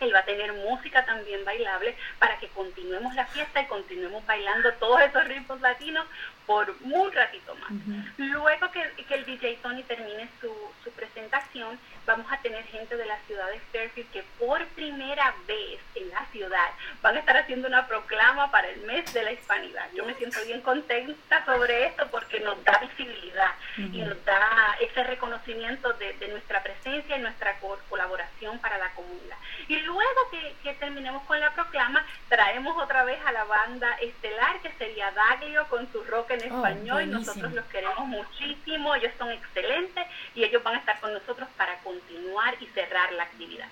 él 0.00 0.14
va 0.14 0.20
a 0.20 0.24
tener 0.24 0.52
música 0.52 1.04
también 1.04 1.44
bailable 1.44 1.96
para 2.18 2.38
que 2.38 2.48
continuemos 2.48 3.14
la 3.14 3.26
fiesta 3.26 3.60
y 3.62 3.66
continuemos 3.66 4.24
bailando 4.26 4.72
todos 4.74 5.00
esos 5.00 5.24
ritmos 5.24 5.60
latinos 5.60 6.06
por 6.46 6.74
un 6.82 7.12
ratito 7.12 7.54
más. 7.56 7.72
Luego 8.18 8.70
que, 8.70 9.14
el 9.14 9.24
DJ 9.24 9.58
Tony 9.62 9.82
termine 9.82 10.28
su, 10.40 10.52
su, 10.84 10.90
presentación, 10.92 11.78
vamos 12.06 12.30
a 12.30 12.40
tener 12.40 12.64
gente 12.66 12.96
de 12.96 13.04
la 13.04 13.18
ciudad 13.26 13.48
de 13.48 13.58
Fairfield 13.72 14.10
que 14.12 14.22
por 14.38 14.64
primera 14.68 15.34
vez 15.48 15.80
en 15.94 16.08
la 16.10 16.24
ciudad 16.26 16.70
van 17.02 17.16
a 17.16 17.20
estar 17.20 17.36
haciendo 17.36 17.66
una 17.66 17.88
proclama 17.88 18.50
para 18.50 18.68
el 18.68 18.80
mes 18.82 19.12
de 19.12 19.24
la 19.24 19.32
hispanidad. 19.32 19.88
Yo 19.94 20.04
me 20.04 20.14
siento 20.14 20.38
bien 20.46 20.60
contenta 20.60 21.44
sobre 21.44 21.86
esto 21.86 22.06
porque 22.10 22.40
nos 22.40 22.62
da 22.62 22.78
visibilidad 22.78 23.54
y 23.76 24.02
nos 24.02 24.24
da 24.24 24.76
ese 24.80 25.02
reconocimiento 25.02 25.92
de, 25.94 26.14
nuestra 26.28 26.62
presencia 26.62 27.16
y 27.16 27.20
nuestra 27.20 27.58
colaboración 27.88 28.58
para 28.58 28.78
la 28.78 28.92
comunidad. 28.94 29.36
Y 29.68 29.76
luego 29.86 30.30
que, 30.30 30.54
que 30.62 30.74
terminemos 30.74 31.22
con 31.22 31.40
la 31.40 31.52
proclama, 31.52 32.04
traemos 32.28 32.76
otra 32.82 33.04
vez 33.04 33.18
a 33.24 33.32
la 33.32 33.44
banda 33.44 33.92
estelar 34.00 34.60
que 34.60 34.70
sería 34.72 35.10
Daglio 35.12 35.66
con 35.68 35.90
su 35.92 36.02
rock 36.04 36.32
en 36.32 36.40
oh, 36.52 36.56
español. 36.56 37.10
nosotros 37.10 37.52
los 37.52 37.64
queremos 37.66 38.06
muchísimo, 38.06 38.94
ellos 38.94 39.12
son 39.18 39.30
excelentes 39.30 40.06
y 40.34 40.44
ellos 40.44 40.62
van 40.62 40.74
a 40.74 40.78
estar 40.78 41.00
con 41.00 41.12
nosotros 41.12 41.48
para 41.56 41.78
continuar 41.78 42.54
y 42.60 42.66
cerrar 42.66 43.12
la 43.12 43.22
actividad. 43.22 43.68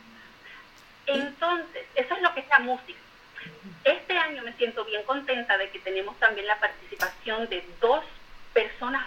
Entonces, 1.06 1.87
eso 1.94 2.14
es 2.14 2.23
lo 2.23 2.33
que 2.33 2.40
es 2.40 2.49
la 2.49 2.61
música. 2.61 2.99
Este 3.85 4.16
año 4.16 4.42
me 4.42 4.54
siento 4.54 4.85
bien 4.85 5.02
contenta 5.02 5.59
de 5.59 5.68
que 5.68 5.78
tenemos 5.80 6.18
también 6.18 6.47
la 6.47 6.59
participación 6.59 7.49
de 7.49 7.62
dos 7.80 8.04
personas 8.54 9.04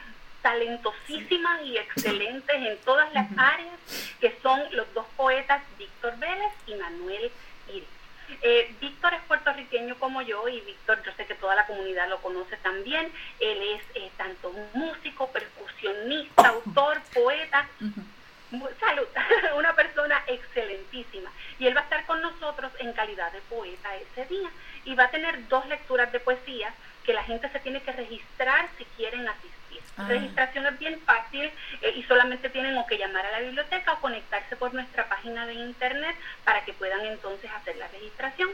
talentosísimas 0.47 1.61
y 1.65 1.77
excelentes 1.77 2.55
en 2.55 2.77
todas 2.85 3.13
las 3.13 3.27
áreas, 3.37 3.77
que 4.21 4.33
son 4.41 4.61
los 4.71 4.91
dos 4.93 5.05
poetas 5.17 5.61
Víctor 5.77 6.17
Vélez 6.19 6.53
y 6.67 6.75
Manuel 6.75 7.29
Iris. 7.67 7.83
Eh, 8.41 8.73
Víctor 8.79 9.13
es 9.13 9.21
puertorriqueño 9.23 9.99
como 9.99 10.21
yo 10.21 10.47
y 10.47 10.61
Víctor, 10.61 11.03
yo 11.03 11.11
sé 11.17 11.25
que 11.25 11.35
toda 11.35 11.53
la 11.53 11.67
comunidad 11.67 12.07
lo 12.07 12.21
conoce 12.21 12.55
también. 12.57 13.11
Él 13.41 13.61
es 13.75 13.81
eh, 13.95 14.09
tanto 14.15 14.53
músico, 14.73 15.29
percusionista, 15.33 16.47
autor, 16.47 17.01
poeta. 17.13 17.67
Salud, 18.79 19.07
una 19.57 19.75
persona 19.75 20.23
excelentísima. 20.27 21.29
Y 21.59 21.67
él 21.67 21.75
va 21.75 21.81
a 21.81 21.83
estar 21.83 22.05
con 22.05 22.21
nosotros 22.21 22.71
en 22.79 22.93
calidad 22.93 23.33
de 23.33 23.41
poeta 23.41 23.89
ese 23.97 24.25
día. 24.27 24.49
Y 24.85 24.95
va 24.95 25.05
a 25.05 25.11
tener 25.11 25.45
dos 25.49 25.67
lecturas 25.67 26.09
de 26.13 26.21
poesía 26.21 26.73
que 27.05 27.13
la 27.13 27.23
gente 27.23 27.49
se 27.49 27.59
tiene 27.59 27.81
que 27.81 27.91
registrar 27.91 28.69
si. 28.77 28.86
Ah. 29.97 30.05
Registración 30.07 30.65
es 30.67 30.79
bien 30.79 30.99
fácil 31.01 31.51
eh, 31.81 31.93
y 31.95 32.03
solamente 32.03 32.49
tienen 32.49 32.77
o 32.77 32.85
que 32.85 32.97
llamar 32.97 33.25
a 33.25 33.31
la 33.31 33.39
biblioteca 33.39 33.93
o 33.93 33.99
conectarse 33.99 34.55
por 34.55 34.73
nuestra 34.73 35.09
página 35.09 35.47
de 35.47 35.55
internet 35.55 36.15
para 36.43 36.63
que 36.63 36.73
puedan 36.73 37.03
entonces 37.05 37.49
hacer 37.51 37.77
la 37.77 37.87
registración. 37.87 38.49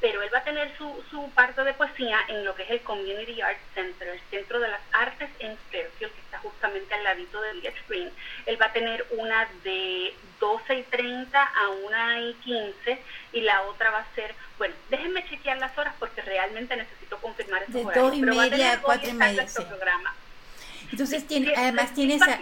Pero 0.00 0.22
él 0.22 0.30
va 0.32 0.38
a 0.38 0.44
tener 0.44 0.76
su, 0.76 1.02
su 1.10 1.30
parte 1.30 1.64
de 1.64 1.72
poesía 1.72 2.18
en 2.28 2.44
lo 2.44 2.54
que 2.54 2.64
es 2.64 2.70
el 2.70 2.80
Community 2.82 3.40
Art 3.40 3.58
Center, 3.74 4.08
el 4.08 4.20
Centro 4.30 4.60
de 4.60 4.68
las 4.68 4.80
Artes 4.92 5.30
en 5.38 5.56
Fairfield, 5.70 6.12
que 6.12 6.20
está 6.20 6.38
justamente 6.40 6.92
al 6.94 7.04
ladito 7.04 7.40
de 7.40 7.52
Village 7.54 7.82
Green. 7.88 8.10
Él 8.44 8.60
va 8.60 8.66
a 8.66 8.72
tener 8.72 9.06
una 9.12 9.48
de 9.62 10.14
12 10.40 10.74
y 10.74 10.82
30 10.82 11.42
a 11.42 11.68
1 11.70 12.28
y 12.28 12.34
15 12.34 13.02
y 13.32 13.40
la 13.40 13.62
otra 13.62 13.90
va 13.90 14.00
a 14.00 14.14
ser, 14.14 14.34
bueno, 14.58 14.74
déjenme 14.90 15.26
chequear 15.28 15.56
las 15.58 15.76
horas 15.78 15.94
porque 15.98 16.20
realmente 16.20 16.76
necesito 16.76 17.16
confirmar 17.18 17.62
esos 17.62 17.74
de 17.74 17.84
horarios. 17.84 18.10
2 18.10 18.16
y 18.16 18.22
media 18.22 18.72
a 18.72 18.82
4 18.82 19.08
y 19.08 19.12
media. 19.14 19.46
Programa. 19.68 20.14
Entonces, 20.90 21.26
tiene, 21.26 21.52
además 21.56 21.92
tiene 21.94 22.14
esa... 22.14 22.38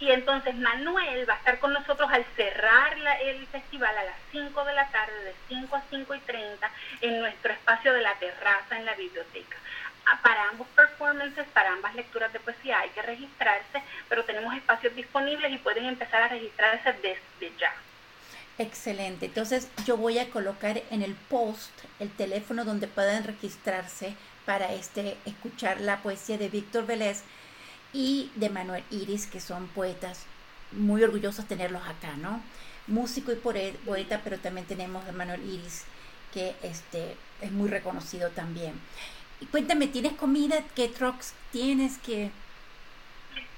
Y 0.00 0.10
entonces 0.10 0.54
Manuel 0.56 1.28
va 1.28 1.34
a 1.34 1.36
estar 1.36 1.58
con 1.58 1.74
nosotros 1.74 2.08
al 2.10 2.24
cerrar 2.34 2.96
el 3.22 3.46
festival 3.48 3.96
a 3.98 4.04
las 4.04 4.16
5 4.32 4.64
de 4.64 4.72
la 4.72 4.88
tarde, 4.88 5.24
de 5.24 5.34
5 5.48 5.76
a 5.76 5.82
5 5.90 6.14
y 6.14 6.18
30, 6.20 6.70
en 7.02 7.20
nuestro 7.20 7.52
espacio 7.52 7.92
de 7.92 8.00
la 8.00 8.14
terraza 8.14 8.78
en 8.78 8.86
la 8.86 8.94
biblioteca. 8.94 9.58
Ah, 10.06 10.18
para 10.22 10.48
ambos 10.48 10.66
performances, 10.68 11.46
para 11.52 11.72
ambas 11.72 11.94
lecturas 11.94 12.32
de 12.32 12.40
poesía 12.40 12.80
hay 12.80 12.88
que 12.90 13.02
registrarse, 13.02 13.82
pero 14.08 14.24
tenemos 14.24 14.54
espacios 14.54 14.96
disponibles 14.96 15.52
y 15.52 15.58
pueden 15.58 15.84
empezar 15.84 16.22
a 16.22 16.28
registrarse 16.28 16.94
desde 16.94 17.58
ya. 17.58 17.74
Excelente. 18.56 19.26
Entonces 19.26 19.68
yo 19.84 19.98
voy 19.98 20.18
a 20.18 20.30
colocar 20.30 20.82
en 20.90 21.02
el 21.02 21.14
post 21.14 21.72
el 21.98 22.10
teléfono 22.10 22.64
donde 22.64 22.88
puedan 22.88 23.24
registrarse 23.24 24.14
para 24.46 24.72
este, 24.72 25.16
escuchar 25.24 25.80
la 25.80 26.02
poesía 26.02 26.38
de 26.38 26.48
Víctor 26.48 26.86
Vélez 26.86 27.22
y 27.92 28.30
de 28.36 28.50
Manuel 28.50 28.84
Iris, 28.90 29.26
que 29.26 29.40
son 29.40 29.66
poetas 29.68 30.26
muy 30.72 31.02
orgullosos 31.02 31.46
tenerlos 31.46 31.82
acá, 31.86 32.16
¿no? 32.16 32.42
Músico 32.86 33.32
y 33.32 33.36
poeta, 33.36 34.20
pero 34.24 34.38
también 34.38 34.66
tenemos 34.66 35.06
a 35.08 35.12
Manuel 35.12 35.42
Iris, 35.48 35.84
que 36.32 36.54
este, 36.62 37.16
es 37.40 37.52
muy 37.52 37.68
reconocido 37.68 38.30
también. 38.30 38.74
Y 39.40 39.46
cuéntame, 39.46 39.88
¿tienes 39.88 40.12
comida? 40.12 40.62
¿Qué 40.74 40.88
trucks 40.88 41.34
tienes? 41.50 41.98
que 41.98 42.30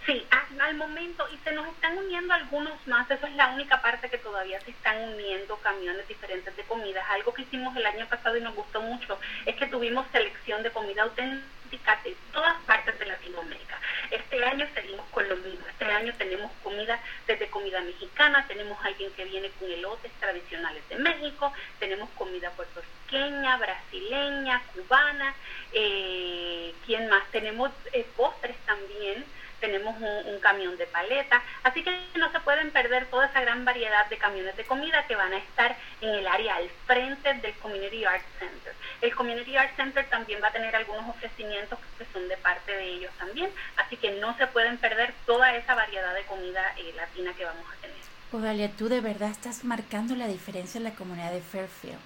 Sí, 0.06 0.22
al 0.61 0.75
momento, 0.75 1.26
y 1.32 1.38
se 1.38 1.52
nos 1.52 1.66
están 1.68 1.97
uniendo 1.99 2.35
algunos 2.35 2.87
más, 2.87 3.11
eso 3.11 3.26
es 3.26 3.35
la 3.35 3.49
única 3.49 3.80
parte 3.80 4.11
que 4.11 4.18
todavía 4.18 4.61
se 4.61 4.71
están 4.71 5.00
uniendo 5.14 5.56
camiones 5.59 6.06
diferentes 6.09 6.54
de 6.56 6.62
comidas. 6.64 7.04
Algo 7.11 7.32
que 7.32 7.42
hicimos 7.42 7.76
el 7.76 7.87
año 7.87 8.06
pasado 8.09 8.37
y 8.37 8.40
nos 8.40 8.54
gustó 8.54 8.80
mucho 8.80 9.18
es 9.47 9.56
que 9.56 9.66
tuvimos 9.66 10.06
selección 10.12 10.62
de 10.62 10.71
comida 10.71 11.02
auténtica 11.02 11.99
de 12.04 12.16
todas 12.32 12.54
partes 12.66 12.99
de 12.99 13.06
Latinoamérica. 13.06 13.78
Este 14.11 14.44
año 14.44 14.66
seguimos 14.75 15.06
con 15.11 15.26
lo 15.28 15.37
mismo, 15.37 15.66
este 15.68 15.87
año 15.87 16.12
tenemos 16.18 16.52
comida 16.62 17.00
desde 17.26 17.49
comida 17.49 17.80
mexicana, 17.80 18.44
tenemos 18.47 18.78
alguien 18.85 19.11
que 19.12 19.25
viene 19.25 19.50
con 19.59 19.71
elotes 19.71 20.12
tradicionales 20.21 20.87
de 20.88 20.97
México, 20.97 21.52
tenemos 21.78 22.11
comida 22.11 22.50
puertorriqueña, 22.50 23.56
brasileña, 23.56 24.62
cubana, 24.75 25.35
eh, 25.73 26.75
¿quién 26.85 27.09
más? 27.09 27.25
Tenemos 27.30 27.71
eh, 27.92 28.06
postres 28.16 28.56
también 28.66 29.25
tenemos 29.62 29.95
un, 30.00 30.40
camión 30.40 30.76
de 30.76 30.87
paleta, 30.87 31.40
así 31.62 31.85
que 31.85 31.97
no 32.16 32.33
se 32.33 32.40
pueden 32.40 32.73
perder 32.73 33.07
toda 33.07 33.26
esa 33.26 33.40
gran 33.40 33.64
variedad 33.64 34.07
de 34.11 34.19
camiones 34.19 34.57
de 34.57 34.64
comida 34.64 35.07
que 35.07 35.14
van 35.14 35.33
a 35.33 35.37
estar 35.38 35.76
en 36.00 36.09
el 36.11 36.26
área 36.26 36.57
al 36.57 36.69
frente 36.85 37.33
del 37.35 37.54
Community 37.54 38.04
Art 38.04 38.25
Center. 38.40 38.75
El 39.00 39.14
Community 39.14 39.57
Art 39.57 39.76
Center 39.76 40.04
también 40.11 40.42
va 40.42 40.49
a 40.49 40.52
tener 40.52 40.75
algunos 40.75 41.09
ofrecimientos 41.09 41.78
que 41.97 42.04
son 42.12 42.28
de 42.28 42.37
parte 42.38 42.73
de 42.73 42.87
ellos 42.87 43.12
también, 43.19 43.50
así 43.76 43.97
que 43.97 44.11
no 44.21 44.37
se 44.37 44.49
pueden 44.49 44.78
perder 44.78 45.14
toda 45.26 45.54
esa 45.54 45.76
variedad 45.76 46.12
de 46.12 46.25
comida 46.25 46.75
eh, 46.76 46.92
latina 46.97 47.33
que 47.35 47.45
vamos 47.45 47.64
a 47.73 47.81
tener. 47.81 47.97
Odalia, 48.33 48.69
tú 48.73 48.88
de 48.88 49.00
verdad 49.00 49.31
estás 49.31 49.62
marcando 49.62 50.16
la 50.16 50.26
diferencia 50.26 50.78
en 50.78 50.85
la 50.85 50.95
comunidad 50.97 51.31
de 51.31 51.40
Fairfield. 51.40 51.99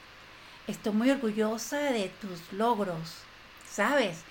Estoy 0.66 0.92
muy 0.92 1.10
orgullosa 1.10 1.78
de 1.78 2.10
tus 2.20 2.52
logros, 2.52 3.22
¿sabes? 3.66 4.24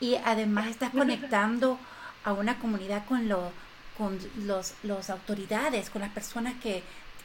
Y 0.00 0.14
además 0.24 0.68
estás 0.68 0.90
conectando 0.90 1.78
a 2.24 2.32
una 2.32 2.58
comunidad 2.58 3.04
con, 3.06 3.28
lo, 3.28 3.52
con 3.96 4.18
los, 4.44 4.74
los 4.82 5.10
autoridades, 5.10 5.90
con 5.90 6.02
las 6.02 6.10
personas 6.10 6.54
que, 6.62 6.82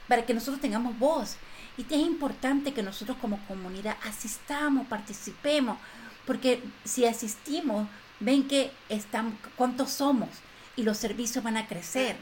para 0.08 0.26
que 0.26 0.34
nosotros 0.34 0.62
tengamos 0.62 0.98
voz. 0.98 1.38
Y 1.78 1.82
es 1.82 2.00
importante 2.00 2.74
que 2.74 2.84
nosotros 2.84 3.18
como 3.20 3.40
comunidad 3.48 3.98
asistamos, 4.08 4.88
participemos, 4.88 5.78
porque 6.26 6.64
si 6.84 7.06
asistimos, 7.06 7.88
ven 8.20 8.48
que 8.48 8.72
estamos, 8.90 9.34
cuántos 9.56 9.92
somos 9.92 10.30
y 10.76 10.84
los 10.84 10.98
servicios 10.98 11.44
van 11.44 11.58
a 11.58 11.68
crecer. 11.68 12.16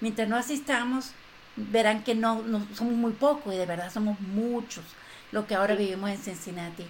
Mientras 0.00 0.28
no 0.28 0.36
asistamos, 0.36 1.12
verán 1.56 2.02
que 2.04 2.14
no, 2.14 2.42
no 2.42 2.66
somos 2.74 2.94
muy 2.94 3.12
pocos 3.12 3.54
y 3.54 3.56
de 3.56 3.66
verdad 3.66 3.92
somos 3.92 4.18
muchos 4.20 4.84
lo 5.32 5.46
que 5.46 5.54
ahora 5.54 5.74
vivimos 5.74 6.10
en 6.10 6.18
Cincinnati. 6.18 6.86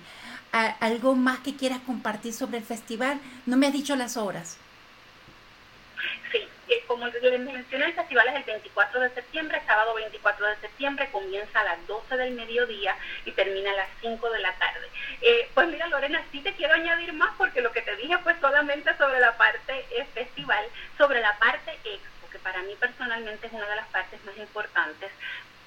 ¿Algo 0.52 1.14
más 1.14 1.40
que 1.40 1.56
quieras 1.56 1.80
compartir 1.85 2.32
sobre 2.32 2.58
el 2.58 2.64
festival? 2.64 3.20
No 3.47 3.56
me 3.56 3.66
has 3.66 3.73
dicho 3.73 3.97
las 3.97 4.16
horas. 4.16 4.56
Eh, 6.88 6.95
como 6.95 7.07
les 7.07 7.40
mencioné, 7.40 7.87
el 7.87 7.92
festival 7.92 8.28
es 8.28 8.37
el 8.37 8.45
24 8.45 9.00
de 9.00 9.11
septiembre, 9.11 9.62
sábado 9.66 9.95
24 9.95 10.47
de 10.47 10.57
septiembre, 10.57 11.09
comienza 11.12 11.61
a 11.61 11.64
las 11.64 11.87
12 11.87 12.16
del 12.16 12.33
mediodía 12.33 12.97
y 13.25 13.33
termina 13.33 13.71
a 13.73 13.76
las 13.76 13.88
5 14.00 14.30
de 14.30 14.38
la 14.38 14.52
tarde. 14.54 14.88
Eh, 15.21 15.50
pues 15.54 15.68
mira, 15.68 15.87
Lorena, 15.88 16.23
sí 16.33 16.40
te 16.40 16.54
quiero 16.54 16.75
añadir 16.75 17.12
más 17.12 17.30
porque 17.37 17.61
lo 17.61 17.73
que 17.73 17.83
te 17.83 17.95
dije 17.97 18.16
fue 18.18 18.35
solamente 18.40 18.97
sobre 18.97 19.21
la 19.21 19.37
parte 19.37 19.87
eh, 19.90 20.07
festival, 20.14 20.64
sobre 20.97 21.21
la 21.21 21.38
parte 21.38 21.73
expo, 21.85 22.28
que 22.33 22.38
para 22.38 22.62
mí 22.62 22.75
personalmente 22.80 23.47
es 23.47 23.52
una 23.52 23.68
de 23.68 23.76
las 23.76 23.88
partes 23.88 24.25
más 24.25 24.37
importantes. 24.38 25.11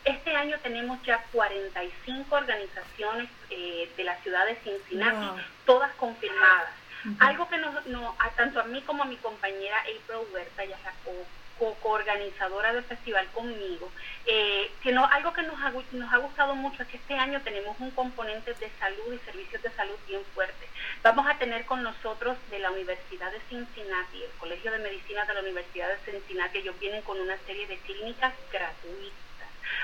Este 0.03 0.35
año 0.35 0.57
tenemos 0.63 1.01
ya 1.03 1.23
45 1.31 2.35
organizaciones 2.35 3.29
de 3.49 4.03
la 4.03 4.15
ciudad 4.23 4.47
de 4.47 4.55
Cincinnati, 4.55 5.43
todas 5.63 5.91
confirmadas. 5.93 6.80
Algo 7.19 7.49
que 7.49 7.57
nos, 7.57 7.85
no, 7.87 8.15
tanto 8.35 8.59
a 8.59 8.63
mí 8.63 8.81
como 8.81 9.03
a 9.03 9.07
mi 9.07 9.17
compañera 9.17 9.77
April 9.79 10.27
Huerta, 10.31 10.65
ya 10.65 10.77
la 10.83 10.93
co-organizadora 11.57 12.73
del 12.73 12.83
festival 12.83 13.27
conmigo, 13.27 13.91
eh, 14.25 14.71
que 14.81 14.91
no, 14.91 15.05
algo 15.05 15.31
que 15.33 15.43
nos 15.43 15.59
ha, 15.61 15.71
nos 15.91 16.13
ha 16.13 16.17
gustado 16.17 16.55
mucho 16.55 16.81
es 16.81 16.89
que 16.89 16.97
este 16.97 17.15
año 17.15 17.41
tenemos 17.41 17.79
un 17.79 17.91
componente 17.91 18.53
de 18.55 18.71
salud 18.79 19.13
y 19.13 19.19
servicios 19.19 19.61
de 19.61 19.71
salud 19.71 19.95
bien 20.07 20.21
fuerte. 20.33 20.67
Vamos 21.03 21.27
a 21.27 21.37
tener 21.37 21.65
con 21.65 21.83
nosotros 21.83 22.37
de 22.49 22.59
la 22.59 22.71
Universidad 22.71 23.31
de 23.31 23.39
Cincinnati, 23.49 24.23
el 24.23 24.31
Colegio 24.39 24.71
de 24.71 24.79
Medicina 24.79 25.25
de 25.25 25.33
la 25.35 25.41
Universidad 25.41 25.89
de 25.89 26.11
Cincinnati, 26.11 26.59
ellos 26.59 26.79
vienen 26.79 27.03
con 27.03 27.19
una 27.19 27.37
serie 27.45 27.67
de 27.67 27.77
clínicas 27.77 28.33
gratuitas 28.51 29.30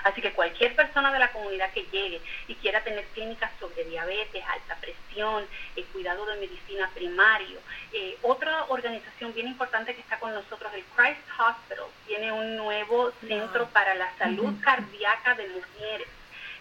Así 0.04 0.22
que 0.22 0.34
cualquier 0.34 0.76
persona 0.76 1.12
de 1.12 1.20
la 1.20 1.32
comunidad 1.32 1.72
que 1.72 1.86
llegue 1.92 2.22
y 2.48 2.56
quiera 2.56 2.84
tener 2.84 3.06
clínicas 3.08 3.52
sobre 3.60 3.84
diabetes, 3.86 4.44
alta 4.46 4.76
presión, 4.76 5.46
el 5.76 5.84
eh, 5.84 5.88
cuidado 5.92 6.26
de 6.26 6.36
medicina 6.36 6.90
primario. 6.94 7.60
Eh, 7.94 8.18
otra 8.22 8.66
organización 8.70 9.34
bien 9.34 9.48
importante 9.48 9.96
que 9.96 10.02
está 10.02 10.20
con 10.20 10.34
nosotros, 10.34 10.72
el 10.74 10.84
Christ 10.96 11.22
Hospital, 11.40 11.86
tiene 12.06 12.32
un 12.32 12.56
nuevo 12.56 13.12
centro 13.28 13.68
para 13.70 13.96
la 13.96 14.16
salud 14.18 14.54
cardíaca 14.62 15.36
de 15.36 15.48
mujeres 15.50 16.08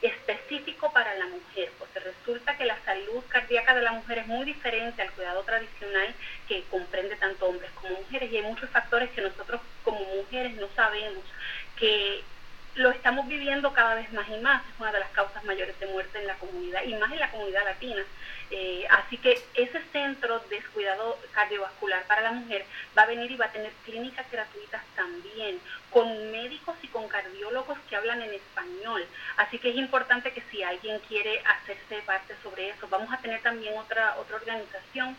específico 0.03 0.93
para 0.93 1.15
la 1.15 1.27
mujer, 1.27 1.73
porque 1.79 2.01
resulta 2.01 2.57
que 2.57 2.65
la 2.65 2.79
salud 2.85 3.23
cardíaca 3.29 3.75
de 3.75 3.83
la 3.83 3.93
mujer 3.93 4.19
es 4.19 4.27
muy 4.27 4.45
diferente 4.45 5.03
al 5.03 5.11
cuidado 5.13 5.43
tradicional 5.45 6.15
que 6.49 6.65
comprende 6.71 7.17
tanto 7.17 7.47
hombres 7.47 7.71
como 7.81 7.97
mujeres 7.97 8.31
y 8.31 8.37
hay 8.37 8.43
muchos 8.43 8.69
factores 8.71 9.11
que 9.11 9.23
nosotros 9.23 9.61
como 9.83 10.01
mujeres 10.01 10.55
no 10.57 10.69
sabemos 10.75 11.25
que 11.77 12.23
lo 12.77 12.91
estamos 12.91 13.27
viviendo 13.27 13.73
cada 13.73 13.95
vez 13.95 14.13
más 14.13 14.29
y 14.29 14.39
más, 14.39 14.63
es 14.63 14.79
una 14.79 14.93
de 14.93 15.01
las 15.01 15.11
causas 15.11 15.43
mayores 15.45 15.79
de 15.81 15.87
muerte 15.87 16.19
en 16.19 16.27
la 16.27 16.35
comunidad 16.35 16.85
y 16.85 16.95
más 16.95 17.11
en 17.11 17.21
la 17.21 17.31
comunidad 17.31 17.65
latina. 17.65 18.03
Eh, 18.51 18.87
así 18.91 19.17
que 19.17 19.43
ese 19.55 19.83
centro 19.93 20.39
de 20.51 20.63
cuidado 20.73 21.19
cardiovascular 21.33 22.05
para 22.05 22.21
la 22.21 22.33
mujer 22.33 22.65
va 22.97 23.03
a 23.03 23.07
venir 23.07 23.31
y 23.31 23.37
va 23.37 23.47
a 23.47 23.53
tener 23.53 23.73
clínicas 23.85 24.31
gratuitas 24.31 24.83
también, 24.95 25.59
con 25.91 26.31
médicos 26.31 26.77
y 26.83 26.89
con 26.89 27.09
cardiólogos 27.09 27.79
que 27.89 27.97
hablan 27.97 28.23
en 28.23 28.35
español. 28.35 29.05
Así 29.39 29.59
que 29.59 29.71
es 29.71 29.77
importante 29.77 30.33
que 30.33 30.43
si 30.51 30.63
alguien 30.63 31.01
quiere 31.09 31.41
hacerse 31.41 32.03
parte 32.05 32.35
sobre 32.43 32.69
eso, 32.69 32.87
vamos 32.89 33.13
a 33.13 33.19
tener 33.19 33.41
también 33.41 33.77
otra, 33.79 34.17
otra 34.19 34.37
organización 34.37 35.17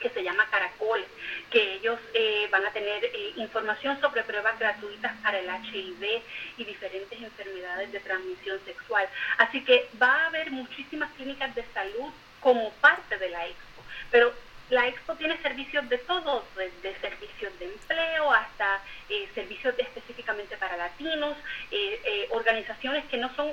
que 0.00 0.10
se 0.10 0.22
llama 0.22 0.48
Caracol, 0.50 1.04
que 1.50 1.74
ellos 1.74 1.98
eh, 2.14 2.48
van 2.50 2.64
a 2.64 2.72
tener 2.72 3.04
eh, 3.04 3.32
información 3.36 4.00
sobre 4.00 4.22
pruebas 4.24 4.58
gratuitas 4.58 5.14
para 5.22 5.38
el 5.38 5.48
HIV 5.48 6.22
y 6.58 6.64
diferentes 6.64 7.20
enfermedades 7.20 7.92
de 7.92 8.00
transmisión 8.00 8.58
sexual. 8.64 9.08
Así 9.38 9.62
que 9.64 9.88
va 10.00 10.24
a 10.24 10.26
haber 10.26 10.50
muchísimas 10.50 11.10
clínicas 11.12 11.54
de 11.54 11.64
salud 11.72 12.10
como 12.40 12.70
parte 12.74 13.18
de 13.18 13.30
la 13.30 13.46
expo, 13.46 13.82
pero 14.10 14.32
la 14.70 14.88
expo 14.88 15.14
tiene 15.14 15.40
servicios 15.42 15.88
de 15.88 15.98
todo, 15.98 16.44
desde 16.56 16.98
servicios 17.00 17.56
de 17.58 17.66
empleo 17.66 18.32
hasta 18.32 18.80
eh, 19.08 19.28
servicios 19.34 19.74
específicamente 19.78 20.56
para 20.56 20.76
latinos, 20.76 21.36
eh, 21.70 22.00
eh, 22.04 22.28
organizaciones 22.30 23.04
que 23.04 23.16
no 23.16 23.32
son 23.36 23.52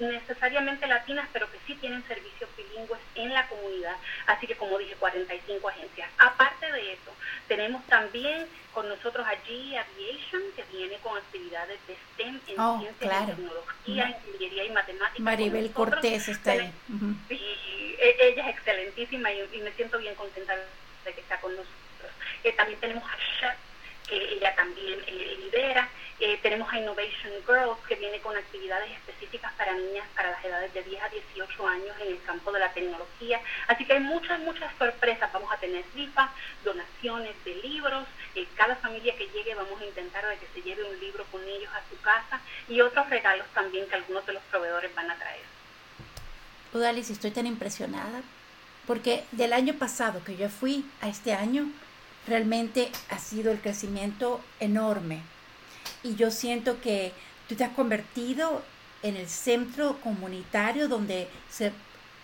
necesariamente 0.00 0.86
latinas, 0.86 1.28
pero 1.32 1.50
que 1.50 1.58
sí 1.66 1.74
tienen 1.74 2.02
servicios 2.08 2.48
bilingües 2.56 3.00
en 3.16 3.34
la 3.34 3.46
comunidad. 3.48 3.96
Así 4.26 4.46
que, 4.46 4.56
como 4.56 4.78
dije, 4.78 4.94
45 4.94 5.68
agencias. 5.68 6.10
Aparte 6.16 6.72
de 6.72 6.94
eso, 6.94 7.12
tenemos 7.48 7.84
también 7.86 8.46
con 8.72 8.88
nosotros 8.88 9.26
allí 9.26 9.76
Aviation, 9.76 10.42
que 10.54 10.64
viene 10.74 10.96
con 10.98 11.16
actividades 11.18 11.78
de 11.86 11.96
STEM 12.12 12.40
en 12.46 12.60
oh, 12.60 12.78
ciencia, 12.80 13.26
tecnología, 13.26 14.18
ingeniería 14.26 14.64
y 14.64 14.70
matemáticas. 14.70 15.20
Maribel 15.20 15.70
Cortés 15.72 16.28
está 16.28 16.52
ahí. 16.52 16.72
Y 17.28 17.96
ella 17.98 18.50
es 18.50 18.60
excelentísima 18.86 19.32
y, 19.32 19.60
me 19.60 19.72
siento 19.72 19.98
bien 19.98 20.14
contenta 20.14 20.54
de 21.04 21.12
que 21.12 21.20
está 21.20 21.40
con 21.40 21.52
nosotros. 21.52 21.76
también 22.56 22.80
tenemos 22.80 23.04
a 23.04 23.16
que 24.06 24.34
ella 24.34 24.54
también 24.54 25.00
eh, 25.06 25.36
lidera. 25.40 25.88
Eh, 26.20 26.38
tenemos 26.40 26.72
a 26.72 26.78
Innovation 26.78 27.32
Girls, 27.46 27.76
que 27.88 27.96
viene 27.96 28.20
con 28.20 28.36
actividades 28.36 28.90
específicas 28.92 29.52
para 29.54 29.74
niñas 29.74 30.06
para 30.14 30.30
las 30.30 30.44
edades 30.44 30.72
de 30.72 30.82
10 30.84 31.02
a 31.02 31.08
18 31.08 31.68
años 31.68 31.96
en 32.00 32.12
el 32.12 32.22
campo 32.22 32.52
de 32.52 32.60
la 32.60 32.72
tecnología. 32.72 33.40
Así 33.66 33.84
que 33.84 33.94
hay 33.94 34.00
muchas, 34.00 34.38
muchas 34.40 34.72
sorpresas. 34.78 35.32
Vamos 35.32 35.52
a 35.52 35.58
tener 35.58 35.84
rifas, 35.94 36.30
donaciones 36.64 37.34
de 37.44 37.54
libros. 37.56 38.06
Eh, 38.34 38.46
cada 38.54 38.76
familia 38.76 39.16
que 39.16 39.28
llegue 39.28 39.54
vamos 39.54 39.80
a 39.80 39.84
intentar 39.84 40.26
de 40.26 40.38
que 40.38 40.46
se 40.54 40.62
lleve 40.62 40.84
un 40.84 40.98
libro 41.00 41.24
con 41.32 41.42
ellos 41.42 41.70
a 41.74 41.82
su 41.90 42.00
casa 42.00 42.40
y 42.68 42.80
otros 42.80 43.10
regalos 43.10 43.46
también 43.52 43.88
que 43.88 43.96
algunos 43.96 44.24
de 44.24 44.34
los 44.34 44.42
proveedores 44.44 44.94
van 44.94 45.10
a 45.10 45.16
traer. 45.16 45.44
Udalis, 46.72 47.10
estoy 47.10 47.30
tan 47.30 47.46
impresionada 47.46 48.22
porque 48.86 49.24
del 49.32 49.52
año 49.52 49.74
pasado 49.74 50.22
que 50.24 50.36
yo 50.36 50.48
fui 50.48 50.84
a 51.00 51.08
este 51.08 51.32
año, 51.32 51.70
realmente 52.26 52.90
ha 53.10 53.18
sido 53.18 53.52
el 53.52 53.60
crecimiento 53.60 54.40
enorme. 54.60 55.20
Y 56.02 56.16
yo 56.16 56.30
siento 56.30 56.80
que 56.80 57.12
tú 57.48 57.54
te 57.54 57.64
has 57.64 57.72
convertido 57.72 58.62
en 59.02 59.16
el 59.16 59.28
centro 59.28 59.98
comunitario 60.00 60.88
donde 60.88 61.28
se, 61.50 61.72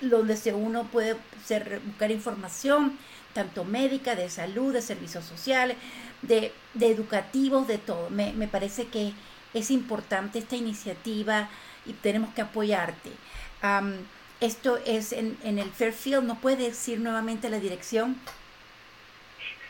donde 0.00 0.36
uno 0.52 0.84
puede 0.84 1.16
buscar 1.84 2.10
información, 2.10 2.98
tanto 3.32 3.64
médica, 3.64 4.14
de 4.14 4.28
salud, 4.28 4.72
de 4.72 4.82
servicios 4.82 5.24
sociales, 5.24 5.76
de, 6.22 6.52
educativos, 6.80 7.66
de 7.66 7.78
todo. 7.78 8.10
Me, 8.10 8.32
parece 8.48 8.86
que 8.86 9.12
es 9.54 9.70
importante 9.70 10.38
esta 10.38 10.56
iniciativa 10.56 11.48
y 11.86 11.92
tenemos 11.92 12.34
que 12.34 12.42
apoyarte. 12.42 13.10
Esto 14.42 14.78
es 14.84 15.12
en, 15.12 15.38
en 15.44 15.58
el 15.58 15.70
Fairfield, 15.70 16.24
¿no 16.24 16.34
puede 16.40 16.68
decir 16.68 16.98
nuevamente 16.98 17.48
la 17.48 17.60
dirección? 17.60 18.20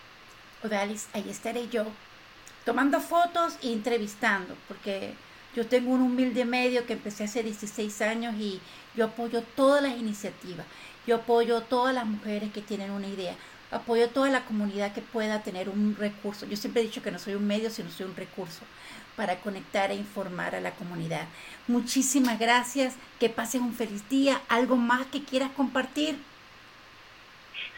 Odalis, 0.63 1.09
ahí 1.13 1.29
estaré 1.29 1.67
yo 1.67 1.85
tomando 2.65 2.99
fotos 2.99 3.55
e 3.61 3.71
entrevistando, 3.71 4.55
porque 4.67 5.13
yo 5.55 5.65
tengo 5.65 5.91
un 5.91 6.01
humilde 6.01 6.45
medio 6.45 6.85
que 6.85 6.93
empecé 6.93 7.23
hace 7.23 7.43
16 7.43 8.01
años 8.01 8.35
y 8.35 8.61
yo 8.95 9.05
apoyo 9.05 9.41
todas 9.55 9.81
las 9.81 9.97
iniciativas, 9.97 10.65
yo 11.07 11.17
apoyo 11.17 11.61
todas 11.61 11.93
las 11.93 12.05
mujeres 12.05 12.51
que 12.51 12.61
tienen 12.61 12.91
una 12.91 13.07
idea, 13.07 13.35
apoyo 13.71 14.09
toda 14.09 14.29
la 14.29 14.45
comunidad 14.45 14.93
que 14.93 15.01
pueda 15.01 15.41
tener 15.41 15.69
un 15.69 15.95
recurso. 15.97 16.45
Yo 16.45 16.57
siempre 16.57 16.81
he 16.81 16.85
dicho 16.85 17.01
que 17.01 17.11
no 17.11 17.19
soy 17.19 17.35
un 17.35 17.47
medio, 17.47 17.69
sino 17.69 17.89
soy 17.89 18.05
un 18.05 18.15
recurso 18.15 18.61
para 19.15 19.39
conectar 19.39 19.91
e 19.91 19.95
informar 19.95 20.55
a 20.55 20.61
la 20.61 20.71
comunidad. 20.71 21.27
Muchísimas 21.67 22.39
gracias, 22.39 22.93
que 23.19 23.29
pasen 23.29 23.63
un 23.63 23.73
feliz 23.73 24.07
día, 24.09 24.41
algo 24.47 24.75
más 24.75 25.07
que 25.07 25.23
quieras 25.23 25.51
compartir. 25.55 26.17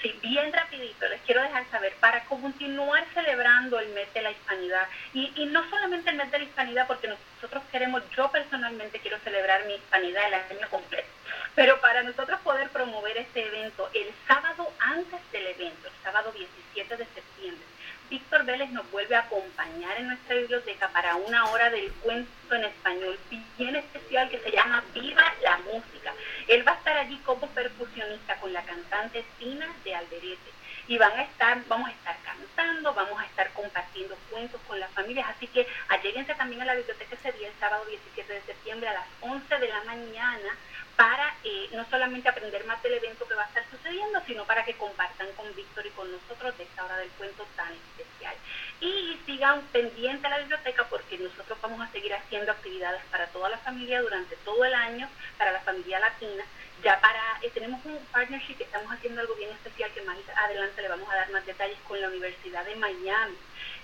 Sí, 0.01 0.17
bien 0.23 0.51
rapidito, 0.51 1.07
les 1.07 1.21
quiero 1.21 1.43
dejar 1.43 1.63
saber, 1.69 1.93
para 1.99 2.23
continuar 2.25 3.05
celebrando 3.13 3.79
el 3.79 3.89
mes 3.89 4.11
de 4.15 4.23
la 4.23 4.31
hispanidad, 4.31 4.87
y, 5.13 5.31
y 5.35 5.45
no 5.45 5.67
solamente 5.69 6.09
el 6.09 6.15
mes 6.15 6.31
de 6.31 6.39
la 6.39 6.43
hispanidad, 6.43 6.87
porque 6.87 7.07
nosotros 7.07 7.61
queremos, 7.71 8.01
yo 8.17 8.31
personalmente 8.31 8.99
quiero 8.99 9.19
celebrar 9.19 9.63
mi 9.65 9.75
hispanidad 9.75 10.27
el 10.27 10.57
año 10.57 10.69
completo, 10.71 11.07
pero 11.53 11.79
para 11.81 12.01
nosotros 12.01 12.39
poder 12.41 12.69
promover 12.69 13.15
este 13.17 13.45
evento, 13.45 13.91
el 13.93 14.11
sábado 14.27 14.73
antes 14.79 15.19
del 15.31 15.45
evento, 15.45 15.87
el 15.87 16.03
sábado 16.03 16.31
17 16.31 16.97
de 16.97 17.05
septiembre, 17.05 17.65
Víctor 18.11 18.43
Vélez 18.43 18.69
nos 18.71 18.91
vuelve 18.91 19.15
a 19.15 19.19
acompañar 19.19 19.97
en 19.97 20.07
nuestra 20.07 20.35
biblioteca 20.35 20.89
para 20.89 21.15
una 21.15 21.45
hora 21.45 21.69
del 21.69 21.89
cuento 21.93 22.53
en 22.53 22.65
español 22.65 23.17
bien 23.57 23.77
especial 23.77 24.29
que 24.29 24.39
se 24.39 24.51
llama 24.51 24.83
Viva 24.93 25.23
la 25.41 25.57
Música. 25.59 26.13
Él 26.49 26.67
va 26.67 26.73
a 26.73 26.75
estar 26.75 26.97
allí 26.97 27.17
como 27.19 27.47
percusionista 27.47 28.35
con 28.35 28.51
la 28.51 28.63
cantante 28.63 29.23
Tina 29.39 29.73
de 29.85 29.95
Alderete 29.95 30.51
y 30.89 30.97
van 30.97 31.13
a 31.13 31.21
estar, 31.21 31.57
vamos 31.69 31.87
a 31.87 31.93
estar 31.93 32.17
cantando, 32.21 32.93
vamos 32.93 33.17
a 33.17 33.25
estar 33.25 33.49
compartiendo 33.53 34.17
cuentos 34.29 34.59
con 34.67 34.77
las 34.77 34.91
familias, 34.91 35.29
así 35.29 35.47
que 35.47 35.65
alléguense 35.87 36.35
también 36.35 36.63
a 36.63 36.65
la 36.65 36.75
biblioteca 36.75 37.15
ese 37.15 37.31
día, 37.31 37.47
el 37.47 37.59
sábado 37.61 37.85
17 37.85 38.33
de 38.33 38.41
septiembre 38.41 38.89
a 38.89 38.93
las 38.93 39.07
11 39.21 39.57
de 39.57 39.69
la 39.69 39.83
mañana 39.85 40.57
para 41.01 41.33
eh, 41.43 41.67
no 41.73 41.83
solamente 41.89 42.29
aprender 42.29 42.63
más 42.65 42.79
del 42.83 42.93
evento 42.93 43.27
que 43.27 43.33
va 43.33 43.41
a 43.41 43.47
estar 43.47 43.63
sucediendo, 43.71 44.21
sino 44.27 44.45
para 44.45 44.63
que 44.63 44.75
compartan 44.75 45.31
con 45.35 45.47
Víctor 45.55 45.83
y 45.87 45.89
con 45.89 46.11
nosotros 46.11 46.55
de 46.59 46.63
esta 46.63 46.85
hora 46.85 46.95
del 46.97 47.09
cuento 47.17 47.43
tan 47.55 47.73
especial. 47.73 48.35
Y 48.81 49.17
sigan 49.25 49.61
pendiente 49.71 50.27
a 50.27 50.29
la 50.29 50.37
biblioteca 50.37 50.85
porque 50.91 51.17
nosotros 51.17 51.57
vamos 51.59 51.81
a 51.81 51.91
seguir 51.91 52.13
haciendo 52.13 52.51
actividades 52.51 53.01
para 53.09 53.25
toda 53.27 53.49
la 53.49 53.57
familia 53.57 53.99
durante 53.99 54.35
todo 54.45 54.63
el 54.63 54.75
año, 54.75 55.09
para 55.39 55.53
la 55.53 55.61
familia 55.61 55.99
latina. 55.99 56.43
Ya 56.83 56.99
para, 56.99 57.39
eh, 57.43 57.51
tenemos 57.53 57.83
un 57.85 57.97
partnership 58.11 58.55
que 58.57 58.63
estamos 58.63 58.91
haciendo 58.91 59.21
algo 59.21 59.35
bien 59.35 59.51
especial 59.51 59.91
que 59.93 60.01
más 60.01 60.17
adelante 60.35 60.81
le 60.81 60.87
vamos 60.87 61.07
a 61.11 61.15
dar 61.15 61.31
más 61.31 61.45
detalles 61.45 61.77
con 61.87 62.01
la 62.01 62.07
Universidad 62.07 62.65
de 62.65 62.75
Miami. 62.75 63.35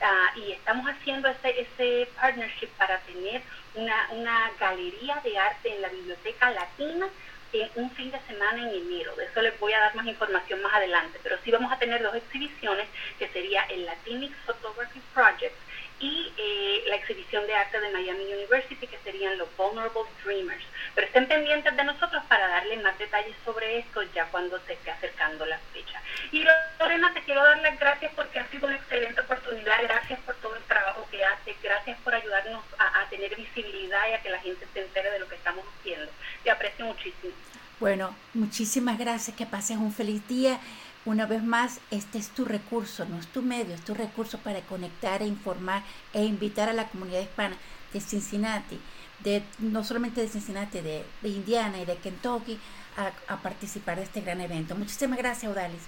Ah, 0.01 0.31
y 0.36 0.51
estamos 0.53 0.88
haciendo 0.88 1.27
ese, 1.27 1.62
ese 1.62 2.10
partnership 2.15 2.69
para 2.77 2.99
tener 3.01 3.43
una, 3.75 4.10
una 4.12 4.51
galería 4.60 5.21
de 5.23 5.38
arte 5.38 5.75
en 5.75 5.81
la 5.81 5.89
Biblioteca 5.89 6.49
Latina 6.51 7.07
en 7.53 7.69
un 7.75 7.91
fin 7.91 8.12
de 8.12 8.19
semana 8.27 8.63
en 8.63 8.75
enero. 8.75 9.15
De 9.15 9.25
eso 9.25 9.41
les 9.41 9.60
voy 9.60 9.73
a 9.73 9.79
dar 9.79 9.95
más 9.95 10.05
información 10.05 10.62
más 10.62 10.73
adelante. 10.73 11.19
Pero 11.21 11.38
sí 11.43 11.51
vamos 11.51 11.71
a 11.71 11.79
tener 11.79 12.01
dos 12.01 12.15
exhibiciones, 12.15 12.88
que 13.19 13.27
sería 13.29 13.63
el 13.65 13.86
Latinic 13.86 14.33
Photography 14.45 15.01
Project 15.13 15.55
y 15.99 16.31
eh, 16.38 16.83
la 16.88 16.95
exhibición 16.95 17.45
de 17.47 17.55
arte 17.55 17.79
de 17.79 17.91
Miami 17.91 18.31
University, 18.31 18.86
que 18.88 18.99
serían 19.03 19.38
los 19.38 19.47
Vulnerable 19.57 20.03
Dreamers. 20.23 20.63
Pero 20.93 21.07
estén 21.07 21.27
pendientes 21.27 21.75
de 21.75 21.83
nosotros 21.83 22.23
para 22.29 22.47
darles 22.47 22.81
más 22.83 22.97
detalles 22.99 23.36
sobre 23.43 23.79
esto 23.79 24.03
ya 24.13 24.25
cuando 24.25 24.60
se 24.65 24.73
esté 24.73 24.91
acercando 24.91 25.45
la 25.45 25.60
fecha. 25.73 26.01
Y 26.31 26.45
Lorena, 26.79 27.13
te 27.13 27.21
quiero 27.23 27.43
dar 27.43 27.60
las 27.62 27.79
gracias 27.79 28.12
porque 28.15 28.39
ha 28.39 28.47
sido 28.49 28.67
una 28.67 28.75
excelente 28.75 29.21
oportunidad. 29.21 29.81
Gracias 29.83 30.19
por 30.19 30.36
todo 30.36 30.55
el 30.55 30.63
trabajo 30.63 31.07
que 31.10 31.23
haces. 31.23 31.55
Gracias 31.62 31.97
por 32.03 32.13
ayudarnos 32.13 32.63
a, 32.77 33.01
a 33.01 33.10
tener 33.10 33.36
visibilidad 33.36 34.10
y 34.10 34.13
a 34.13 34.21
que 34.21 34.29
la 34.29 34.39
gente 34.39 34.67
se 34.73 34.81
entere 34.81 35.12
de 35.12 35.19
lo 35.19 35.27
que 35.27 35.36
estamos 35.36 35.65
haciendo. 35.79 36.12
Te 36.43 36.51
aprecio 36.51 36.86
muchísimo. 36.86 37.33
Bueno, 37.79 38.15
muchísimas 38.33 38.97
gracias. 38.97 39.36
Que 39.36 39.45
pases 39.45 39.77
un 39.77 39.93
feliz 39.93 40.27
día. 40.27 40.60
Una 41.07 41.25
vez 41.25 41.41
más, 41.41 41.79
este 41.89 42.17
es 42.17 42.27
tu 42.31 42.43
recurso, 42.43 43.05
no 43.05 43.17
es 43.17 43.27
tu 43.27 43.41
medio, 43.41 43.73
es 43.73 43.85
tu 43.85 43.93
recurso 43.93 44.39
para 44.39 44.59
conectar 44.59 45.21
e 45.21 45.25
informar 45.25 45.81
e 46.13 46.25
invitar 46.25 46.67
a 46.67 46.73
la 46.73 46.89
comunidad 46.89 47.21
hispana 47.21 47.55
de 47.93 48.01
Cincinnati, 48.01 48.77
de, 49.19 49.41
no 49.59 49.85
solamente 49.85 50.19
de 50.19 50.27
Cincinnati, 50.27 50.81
de, 50.81 51.05
Indiana 51.23 51.79
y 51.79 51.85
de 51.85 51.95
Kentucky, 51.95 52.59
a, 52.97 53.33
a, 53.33 53.37
participar 53.37 53.95
de 53.95 54.03
este 54.03 54.19
gran 54.19 54.41
evento. 54.41 54.75
Muchísimas 54.75 55.17
gracias, 55.17 55.49
Odalis. 55.49 55.83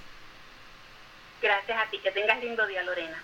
Gracias 1.42 1.78
a 1.78 1.90
ti, 1.90 1.98
que 1.98 2.12
tengas 2.12 2.42
lindo 2.42 2.66
día, 2.66 2.82
Lorena. 2.82 3.22